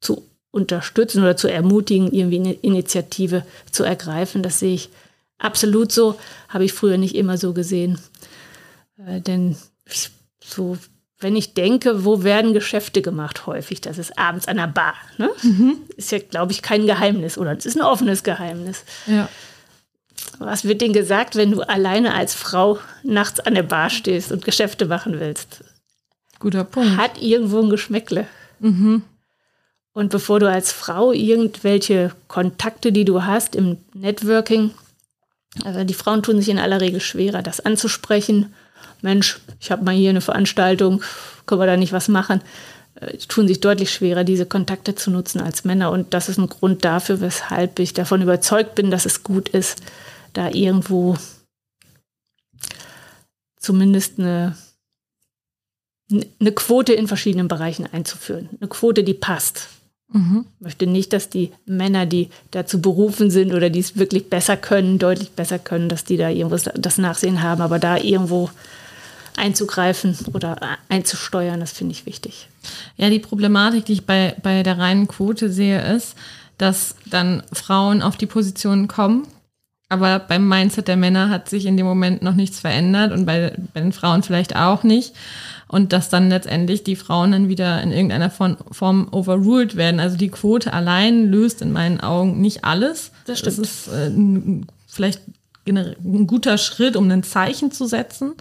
zu 0.00 0.22
unterstützen 0.50 1.22
oder 1.22 1.36
zu 1.36 1.48
ermutigen, 1.48 2.12
irgendwie 2.12 2.40
eine 2.40 2.52
Initiative 2.52 3.44
zu 3.70 3.84
ergreifen. 3.84 4.42
Das 4.42 4.58
sehe 4.58 4.74
ich 4.74 4.90
absolut 5.38 5.92
so, 5.92 6.18
habe 6.48 6.64
ich 6.64 6.72
früher 6.72 6.98
nicht 6.98 7.14
immer 7.14 7.38
so 7.38 7.52
gesehen. 7.52 7.98
Äh, 9.06 9.20
denn 9.20 9.56
so, 10.40 10.76
wenn 11.22 11.36
ich 11.36 11.54
denke, 11.54 12.04
wo 12.04 12.22
werden 12.22 12.52
Geschäfte 12.52 13.02
gemacht 13.02 13.46
häufig, 13.46 13.80
das 13.80 13.98
ist 13.98 14.18
abends 14.18 14.48
an 14.48 14.56
der 14.56 14.66
Bar. 14.66 14.94
Ne? 15.18 15.30
Ist 15.96 16.12
ja, 16.12 16.18
glaube 16.18 16.52
ich, 16.52 16.62
kein 16.62 16.86
Geheimnis 16.86 17.38
oder 17.38 17.56
es 17.56 17.66
ist 17.66 17.76
ein 17.76 17.82
offenes 17.82 18.22
Geheimnis. 18.22 18.84
Ja. 19.06 19.28
Was 20.38 20.64
wird 20.64 20.80
denn 20.80 20.92
gesagt, 20.92 21.36
wenn 21.36 21.50
du 21.50 21.62
alleine 21.62 22.14
als 22.14 22.34
Frau 22.34 22.78
nachts 23.02 23.40
an 23.40 23.54
der 23.54 23.62
Bar 23.62 23.90
stehst 23.90 24.32
und 24.32 24.44
Geschäfte 24.44 24.86
machen 24.86 25.20
willst? 25.20 25.64
Guter 26.38 26.64
Punkt. 26.64 26.96
Hat 26.96 27.20
irgendwo 27.20 27.60
ein 27.60 27.70
Geschmäckle. 27.70 28.26
Und 28.60 30.10
bevor 30.10 30.40
du 30.40 30.48
als 30.48 30.72
Frau 30.72 31.12
irgendwelche 31.12 32.12
Kontakte, 32.28 32.92
die 32.92 33.04
du 33.04 33.24
hast 33.24 33.54
im 33.56 33.78
Networking, 33.94 34.70
also 35.64 35.84
die 35.84 35.94
Frauen 35.94 36.22
tun 36.22 36.38
sich 36.38 36.48
in 36.48 36.58
aller 36.58 36.80
Regel 36.80 37.00
schwerer, 37.00 37.42
das 37.42 37.60
anzusprechen. 37.60 38.54
Mensch, 39.02 39.38
ich 39.62 39.70
habe 39.70 39.84
mal 39.84 39.94
hier 39.94 40.10
eine 40.10 40.20
Veranstaltung, 40.20 41.02
können 41.46 41.60
wir 41.60 41.66
da 41.66 41.76
nicht 41.76 41.92
was 41.92 42.08
machen? 42.08 42.42
Äh, 42.96 43.16
tun 43.18 43.46
sich 43.46 43.60
deutlich 43.60 43.92
schwerer, 43.92 44.24
diese 44.24 44.44
Kontakte 44.44 44.96
zu 44.96 45.12
nutzen 45.12 45.40
als 45.40 45.64
Männer. 45.64 45.92
Und 45.92 46.14
das 46.14 46.28
ist 46.28 46.38
ein 46.38 46.48
Grund 46.48 46.84
dafür, 46.84 47.20
weshalb 47.20 47.78
ich 47.78 47.94
davon 47.94 48.22
überzeugt 48.22 48.74
bin, 48.74 48.90
dass 48.90 49.06
es 49.06 49.22
gut 49.22 49.48
ist, 49.48 49.80
da 50.32 50.50
irgendwo 50.50 51.16
zumindest 53.56 54.18
eine, 54.18 54.56
eine 56.10 56.52
Quote 56.52 56.92
in 56.94 57.06
verschiedenen 57.06 57.46
Bereichen 57.46 57.86
einzuführen. 57.86 58.48
Eine 58.60 58.68
Quote, 58.68 59.04
die 59.04 59.14
passt. 59.14 59.68
Mhm. 60.12 60.44
Ich 60.56 60.60
möchte 60.60 60.88
nicht, 60.88 61.12
dass 61.12 61.28
die 61.28 61.52
Männer, 61.66 62.06
die 62.06 62.30
dazu 62.50 62.82
berufen 62.82 63.30
sind 63.30 63.54
oder 63.54 63.70
die 63.70 63.78
es 63.78 63.96
wirklich 63.96 64.28
besser 64.28 64.56
können, 64.56 64.98
deutlich 64.98 65.30
besser 65.30 65.60
können, 65.60 65.88
dass 65.88 66.02
die 66.04 66.16
da 66.16 66.30
irgendwo 66.30 66.56
das 66.56 66.98
Nachsehen 66.98 67.42
haben, 67.42 67.62
aber 67.62 67.78
da 67.78 67.96
irgendwo 67.96 68.50
einzugreifen 69.36 70.16
oder 70.32 70.58
einzusteuern, 70.88 71.60
das 71.60 71.72
finde 71.72 71.92
ich 71.92 72.06
wichtig. 72.06 72.48
Ja, 72.96 73.10
die 73.10 73.18
Problematik, 73.18 73.86
die 73.86 73.94
ich 73.94 74.06
bei, 74.06 74.36
bei 74.42 74.62
der 74.62 74.78
reinen 74.78 75.08
Quote 75.08 75.50
sehe, 75.50 75.80
ist, 75.94 76.14
dass 76.58 76.94
dann 77.06 77.42
Frauen 77.52 78.02
auf 78.02 78.16
die 78.16 78.26
Positionen 78.26 78.88
kommen, 78.88 79.26
aber 79.92 80.20
beim 80.20 80.48
Mindset 80.48 80.88
der 80.88 80.96
Männer 80.96 81.28
hat 81.28 81.50
sich 81.50 81.66
in 81.66 81.76
dem 81.76 81.84
Moment 81.84 82.22
noch 82.22 82.34
nichts 82.34 82.60
verändert 82.60 83.12
und 83.12 83.26
bei, 83.26 83.54
bei 83.74 83.80
den 83.80 83.92
Frauen 83.92 84.22
vielleicht 84.22 84.56
auch 84.56 84.84
nicht. 84.84 85.12
Und 85.68 85.92
dass 85.92 86.08
dann 86.08 86.30
letztendlich 86.30 86.82
die 86.82 86.96
Frauen 86.96 87.32
dann 87.32 87.50
wieder 87.50 87.82
in 87.82 87.92
irgendeiner 87.92 88.30
Form, 88.30 89.08
overruled 89.10 89.76
werden. 89.76 90.00
Also 90.00 90.16
die 90.16 90.30
Quote 90.30 90.72
allein 90.72 91.26
löst 91.26 91.60
in 91.60 91.72
meinen 91.72 92.00
Augen 92.00 92.40
nicht 92.40 92.64
alles. 92.64 93.12
Das 93.26 93.40
stimmt. 93.40 93.58
Das 93.58 93.68
ist 93.68 93.88
äh, 93.88 94.10
vielleicht 94.86 95.20
ein 95.68 96.26
guter 96.26 96.56
Schritt, 96.56 96.96
um 96.96 97.10
ein 97.10 97.22
Zeichen 97.22 97.70
zu 97.70 97.86
setzen. 97.86 98.32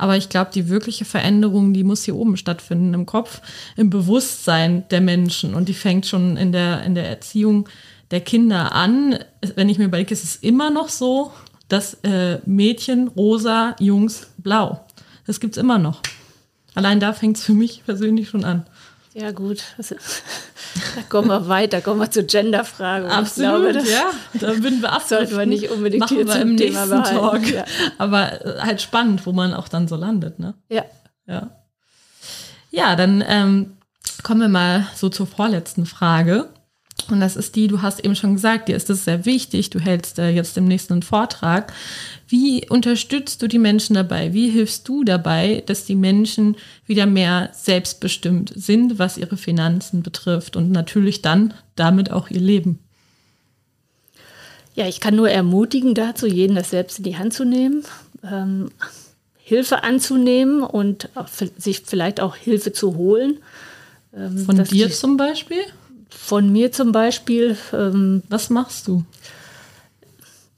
Aber 0.00 0.16
ich 0.16 0.30
glaube, 0.30 0.50
die 0.54 0.70
wirkliche 0.70 1.04
Veränderung, 1.04 1.74
die 1.74 1.84
muss 1.84 2.04
hier 2.04 2.16
oben 2.16 2.38
stattfinden, 2.38 2.94
im 2.94 3.04
Kopf, 3.04 3.42
im 3.76 3.90
Bewusstsein 3.90 4.88
der 4.88 5.02
Menschen. 5.02 5.52
Und 5.52 5.68
die 5.68 5.74
fängt 5.74 6.06
schon 6.06 6.38
in 6.38 6.52
der, 6.52 6.82
in 6.84 6.94
der 6.94 7.06
Erziehung 7.06 7.68
der 8.10 8.22
Kinder 8.22 8.72
an. 8.72 9.18
Wenn 9.56 9.68
ich 9.68 9.76
mir 9.76 9.84
überlege, 9.84 10.14
ist 10.14 10.24
es 10.24 10.36
immer 10.36 10.70
noch 10.70 10.88
so, 10.88 11.32
dass 11.68 11.98
äh, 12.02 12.38
Mädchen 12.46 13.08
rosa, 13.08 13.76
Jungs 13.78 14.28
blau. 14.38 14.86
Das 15.26 15.38
gibt's 15.38 15.58
immer 15.58 15.78
noch. 15.78 16.00
Allein 16.74 16.98
da 16.98 17.12
fängt 17.12 17.36
es 17.36 17.44
für 17.44 17.52
mich 17.52 17.82
persönlich 17.84 18.30
schon 18.30 18.44
an. 18.44 18.64
Ja, 19.20 19.32
gut. 19.32 19.62
Also, 19.76 19.96
da 20.96 21.02
kommen 21.08 21.28
wir 21.28 21.48
weiter, 21.48 21.80
kommen 21.82 22.00
wir 22.00 22.10
zur 22.10 22.22
Genderfrage. 22.22 23.06
Ich 23.22 23.34
glaube, 23.34 23.72
ja. 23.72 24.10
Da 24.34 24.62
würden 24.62 24.80
wir 24.80 25.00
sollten 25.06 25.36
wir 25.36 25.46
nicht 25.46 25.70
unbedingt 25.70 26.00
Machen 26.00 26.16
hier 26.16 26.26
wir 26.26 26.32
zum 26.32 26.42
im 26.42 26.56
Thema 26.56 26.86
nächsten 26.86 27.02
behalten. 27.02 27.44
Talk. 27.44 27.54
Ja. 27.54 27.64
Aber 27.98 28.46
äh, 28.46 28.60
halt 28.60 28.80
spannend, 28.80 29.26
wo 29.26 29.32
man 29.32 29.52
auch 29.52 29.68
dann 29.68 29.88
so 29.88 29.96
landet, 29.96 30.38
ne? 30.38 30.54
ja. 30.68 30.84
Ja. 31.26 31.50
Ja, 32.72 32.96
dann 32.96 33.22
ähm, 33.26 33.76
kommen 34.22 34.40
wir 34.40 34.48
mal 34.48 34.86
so 34.94 35.08
zur 35.08 35.26
vorletzten 35.26 35.86
Frage. 35.86 36.48
Und 37.10 37.20
das 37.20 37.36
ist 37.36 37.56
die, 37.56 37.66
du 37.66 37.82
hast 37.82 38.04
eben 38.04 38.14
schon 38.14 38.34
gesagt, 38.34 38.68
dir 38.68 38.76
ist 38.76 38.90
das 38.90 39.04
sehr 39.04 39.24
wichtig, 39.24 39.70
du 39.70 39.78
hältst 39.78 40.18
äh, 40.18 40.30
jetzt 40.30 40.56
im 40.56 40.66
nächsten 40.66 40.94
einen 40.94 41.02
Vortrag. 41.02 41.72
Wie 42.28 42.68
unterstützt 42.68 43.42
du 43.42 43.48
die 43.48 43.58
Menschen 43.58 43.94
dabei? 43.94 44.32
Wie 44.32 44.50
hilfst 44.50 44.88
du 44.88 45.04
dabei, 45.04 45.62
dass 45.66 45.84
die 45.84 45.96
Menschen 45.96 46.56
wieder 46.86 47.06
mehr 47.06 47.50
selbstbestimmt 47.52 48.52
sind, 48.54 48.98
was 48.98 49.18
ihre 49.18 49.36
Finanzen 49.36 50.02
betrifft 50.02 50.56
und 50.56 50.70
natürlich 50.70 51.22
dann 51.22 51.54
damit 51.76 52.10
auch 52.10 52.30
ihr 52.30 52.40
Leben? 52.40 52.78
Ja, 54.74 54.86
ich 54.86 55.00
kann 55.00 55.16
nur 55.16 55.28
ermutigen 55.28 55.94
dazu, 55.94 56.26
jeden 56.26 56.54
das 56.54 56.70
selbst 56.70 56.98
in 56.98 57.04
die 57.04 57.18
Hand 57.18 57.34
zu 57.34 57.44
nehmen, 57.44 57.84
ähm, 58.22 58.70
Hilfe 59.36 59.82
anzunehmen 59.82 60.62
und 60.62 61.08
sich 61.58 61.82
vielleicht 61.84 62.20
auch 62.20 62.36
Hilfe 62.36 62.72
zu 62.72 62.96
holen. 62.96 63.38
Ähm, 64.14 64.38
Von 64.38 64.62
dir 64.62 64.90
zum 64.90 65.16
Beispiel? 65.16 65.62
Von 66.10 66.52
mir 66.52 66.72
zum 66.72 66.92
Beispiel. 66.92 67.56
Ähm, 67.72 68.22
Was 68.28 68.50
machst 68.50 68.88
du? 68.88 69.04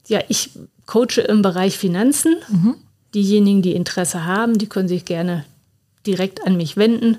ja, 0.07 0.21
ich 0.27 0.51
coache 0.85 1.21
im 1.21 1.41
Bereich 1.41 1.77
Finanzen. 1.77 2.35
Diejenigen, 3.13 3.61
die 3.61 3.73
Interesse 3.73 4.25
haben, 4.25 4.57
die 4.57 4.67
können 4.67 4.87
sich 4.87 5.05
gerne 5.05 5.45
direkt 6.05 6.45
an 6.45 6.57
mich 6.57 6.77
wenden. 6.77 7.17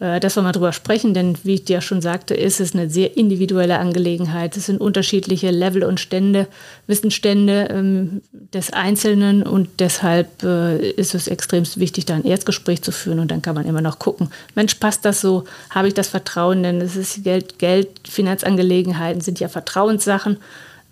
Äh, 0.00 0.18
dass 0.18 0.36
wir 0.36 0.42
mal 0.42 0.52
drüber 0.52 0.72
sprechen, 0.72 1.14
denn 1.14 1.36
wie 1.44 1.54
ich 1.54 1.64
dir 1.64 1.82
schon 1.82 2.00
sagte, 2.00 2.34
ist 2.34 2.58
es 2.58 2.74
eine 2.74 2.88
sehr 2.88 3.16
individuelle 3.16 3.78
Angelegenheit. 3.78 4.56
Es 4.56 4.66
sind 4.66 4.80
unterschiedliche 4.80 5.50
Level 5.50 5.84
und 5.84 6.00
Stände, 6.00 6.48
Wissensstände 6.86 7.68
ähm, 7.70 8.22
des 8.32 8.72
Einzelnen 8.72 9.42
und 9.42 9.68
deshalb 9.78 10.42
äh, 10.42 10.90
ist 10.92 11.14
es 11.14 11.28
extrem 11.28 11.64
wichtig, 11.76 12.06
da 12.06 12.14
ein 12.14 12.24
Erstgespräch 12.24 12.82
zu 12.82 12.92
führen 12.92 13.20
und 13.20 13.30
dann 13.30 13.42
kann 13.42 13.54
man 13.54 13.66
immer 13.66 13.82
noch 13.82 13.98
gucken, 13.98 14.30
Mensch, 14.54 14.74
passt 14.76 15.04
das 15.04 15.20
so? 15.20 15.44
Habe 15.68 15.88
ich 15.88 15.94
das 15.94 16.08
Vertrauen? 16.08 16.62
Denn 16.62 16.80
es 16.80 16.96
ist 16.96 17.22
Geld, 17.22 17.58
Geld, 17.58 18.08
Finanzangelegenheiten 18.08 19.20
sind 19.20 19.38
ja 19.38 19.48
Vertrauenssachen 19.48 20.38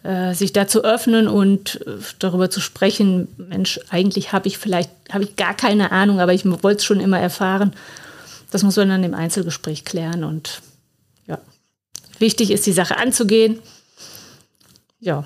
äh, 0.03 0.33
sich 0.35 0.53
da 0.53 0.69
zu 0.69 0.85
öffnen 0.85 1.29
und 1.29 1.81
äh, 1.87 1.93
darüber 2.19 2.51
zu 2.51 2.61
sprechen, 2.61 3.29
Mensch, 3.37 3.81
eigentlich 3.91 4.33
habe 4.33 4.49
ich 4.49 4.59
vielleicht, 4.59 4.91
habe 5.11 5.25
ich 5.25 5.37
gar 5.37 5.55
keine 5.55 5.93
Ahnung, 5.93 6.21
aber 6.21 6.33
ich 6.33 6.45
wollte 6.45 6.79
es 6.79 6.85
schon 6.85 7.01
immer 7.01 7.19
erfahren. 7.19 7.73
Das 8.51 8.63
muss 8.63 8.77
man 8.77 8.89
dann 8.89 9.05
im 9.05 9.15
Einzelgespräch 9.15 9.85
klären 9.85 10.25
und 10.25 10.63
ja, 11.27 11.39
wichtig 12.19 12.51
ist, 12.51 12.67
die 12.67 12.73
Sache 12.73 12.97
anzugehen. 12.97 13.61
Ja, 15.01 15.25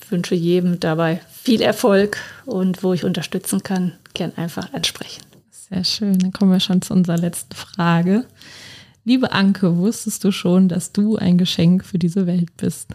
ich 0.00 0.10
wünsche 0.10 0.34
jedem 0.34 0.80
dabei 0.80 1.20
viel 1.42 1.62
Erfolg 1.62 2.18
und 2.46 2.82
wo 2.82 2.92
ich 2.92 3.04
unterstützen 3.04 3.62
kann, 3.62 3.92
gern 4.14 4.32
einfach 4.36 4.72
ansprechen. 4.72 5.22
Sehr 5.50 5.84
schön. 5.84 6.18
Dann 6.18 6.32
kommen 6.32 6.52
wir 6.52 6.60
schon 6.60 6.82
zu 6.82 6.92
unserer 6.92 7.18
letzten 7.18 7.54
Frage. 7.54 8.26
Liebe 9.04 9.32
Anke, 9.32 9.76
wusstest 9.76 10.24
du 10.24 10.32
schon, 10.32 10.68
dass 10.68 10.92
du 10.92 11.16
ein 11.16 11.38
Geschenk 11.38 11.84
für 11.84 11.98
diese 11.98 12.26
Welt 12.26 12.56
bist? 12.56 12.88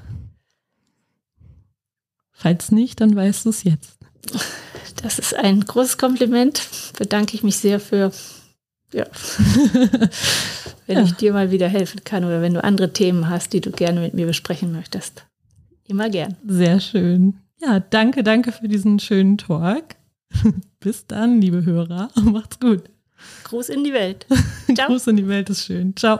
Falls 2.32 2.72
nicht, 2.72 3.02
dann 3.02 3.16
weißt 3.16 3.46
du 3.46 3.50
es 3.50 3.64
jetzt. 3.64 3.98
Das 5.02 5.20
ist 5.20 5.34
ein 5.34 5.62
großes 5.62 5.98
Kompliment. 5.98 6.62
Bedanke 6.98 7.36
ich 7.36 7.44
mich 7.44 7.58
sehr 7.58 7.80
für. 7.80 8.12
Ja. 8.94 9.06
wenn 10.88 10.98
ja. 10.98 11.04
ich 11.04 11.14
dir 11.14 11.34
mal 11.34 11.52
wieder 11.52 11.68
helfen 11.68 12.04
kann 12.04 12.24
oder 12.24 12.42
wenn 12.42 12.54
du 12.54 12.64
andere 12.64 12.94
Themen 12.94 13.30
hast, 13.30 13.54
die 13.54 13.62
du 13.62 13.72
gerne 13.72 14.00
mit 14.00 14.14
mir 14.14 14.26
besprechen 14.26 14.72
möchtest. 14.72 15.26
Immer 15.88 16.10
gern. 16.10 16.36
Sehr 16.46 16.80
schön. 16.80 17.36
Ja, 17.62 17.80
danke, 17.80 18.24
danke 18.24 18.52
für 18.52 18.68
diesen 18.68 19.00
schönen 19.00 19.38
Talk. 19.38 19.96
Bis 20.80 21.08
dann, 21.08 21.42
liebe 21.42 21.66
Hörer. 21.66 22.10
Macht's 22.24 22.60
gut. 22.60 22.84
Gruß 23.44 23.70
in 23.70 23.84
die 23.84 23.94
Welt. 23.94 24.26
Ciao. 24.76 24.88
Gruß 24.88 25.08
in 25.08 25.18
die 25.18 25.28
Welt 25.28 25.50
ist 25.50 25.66
schön. 25.66 25.96
Ciao. 25.96 26.20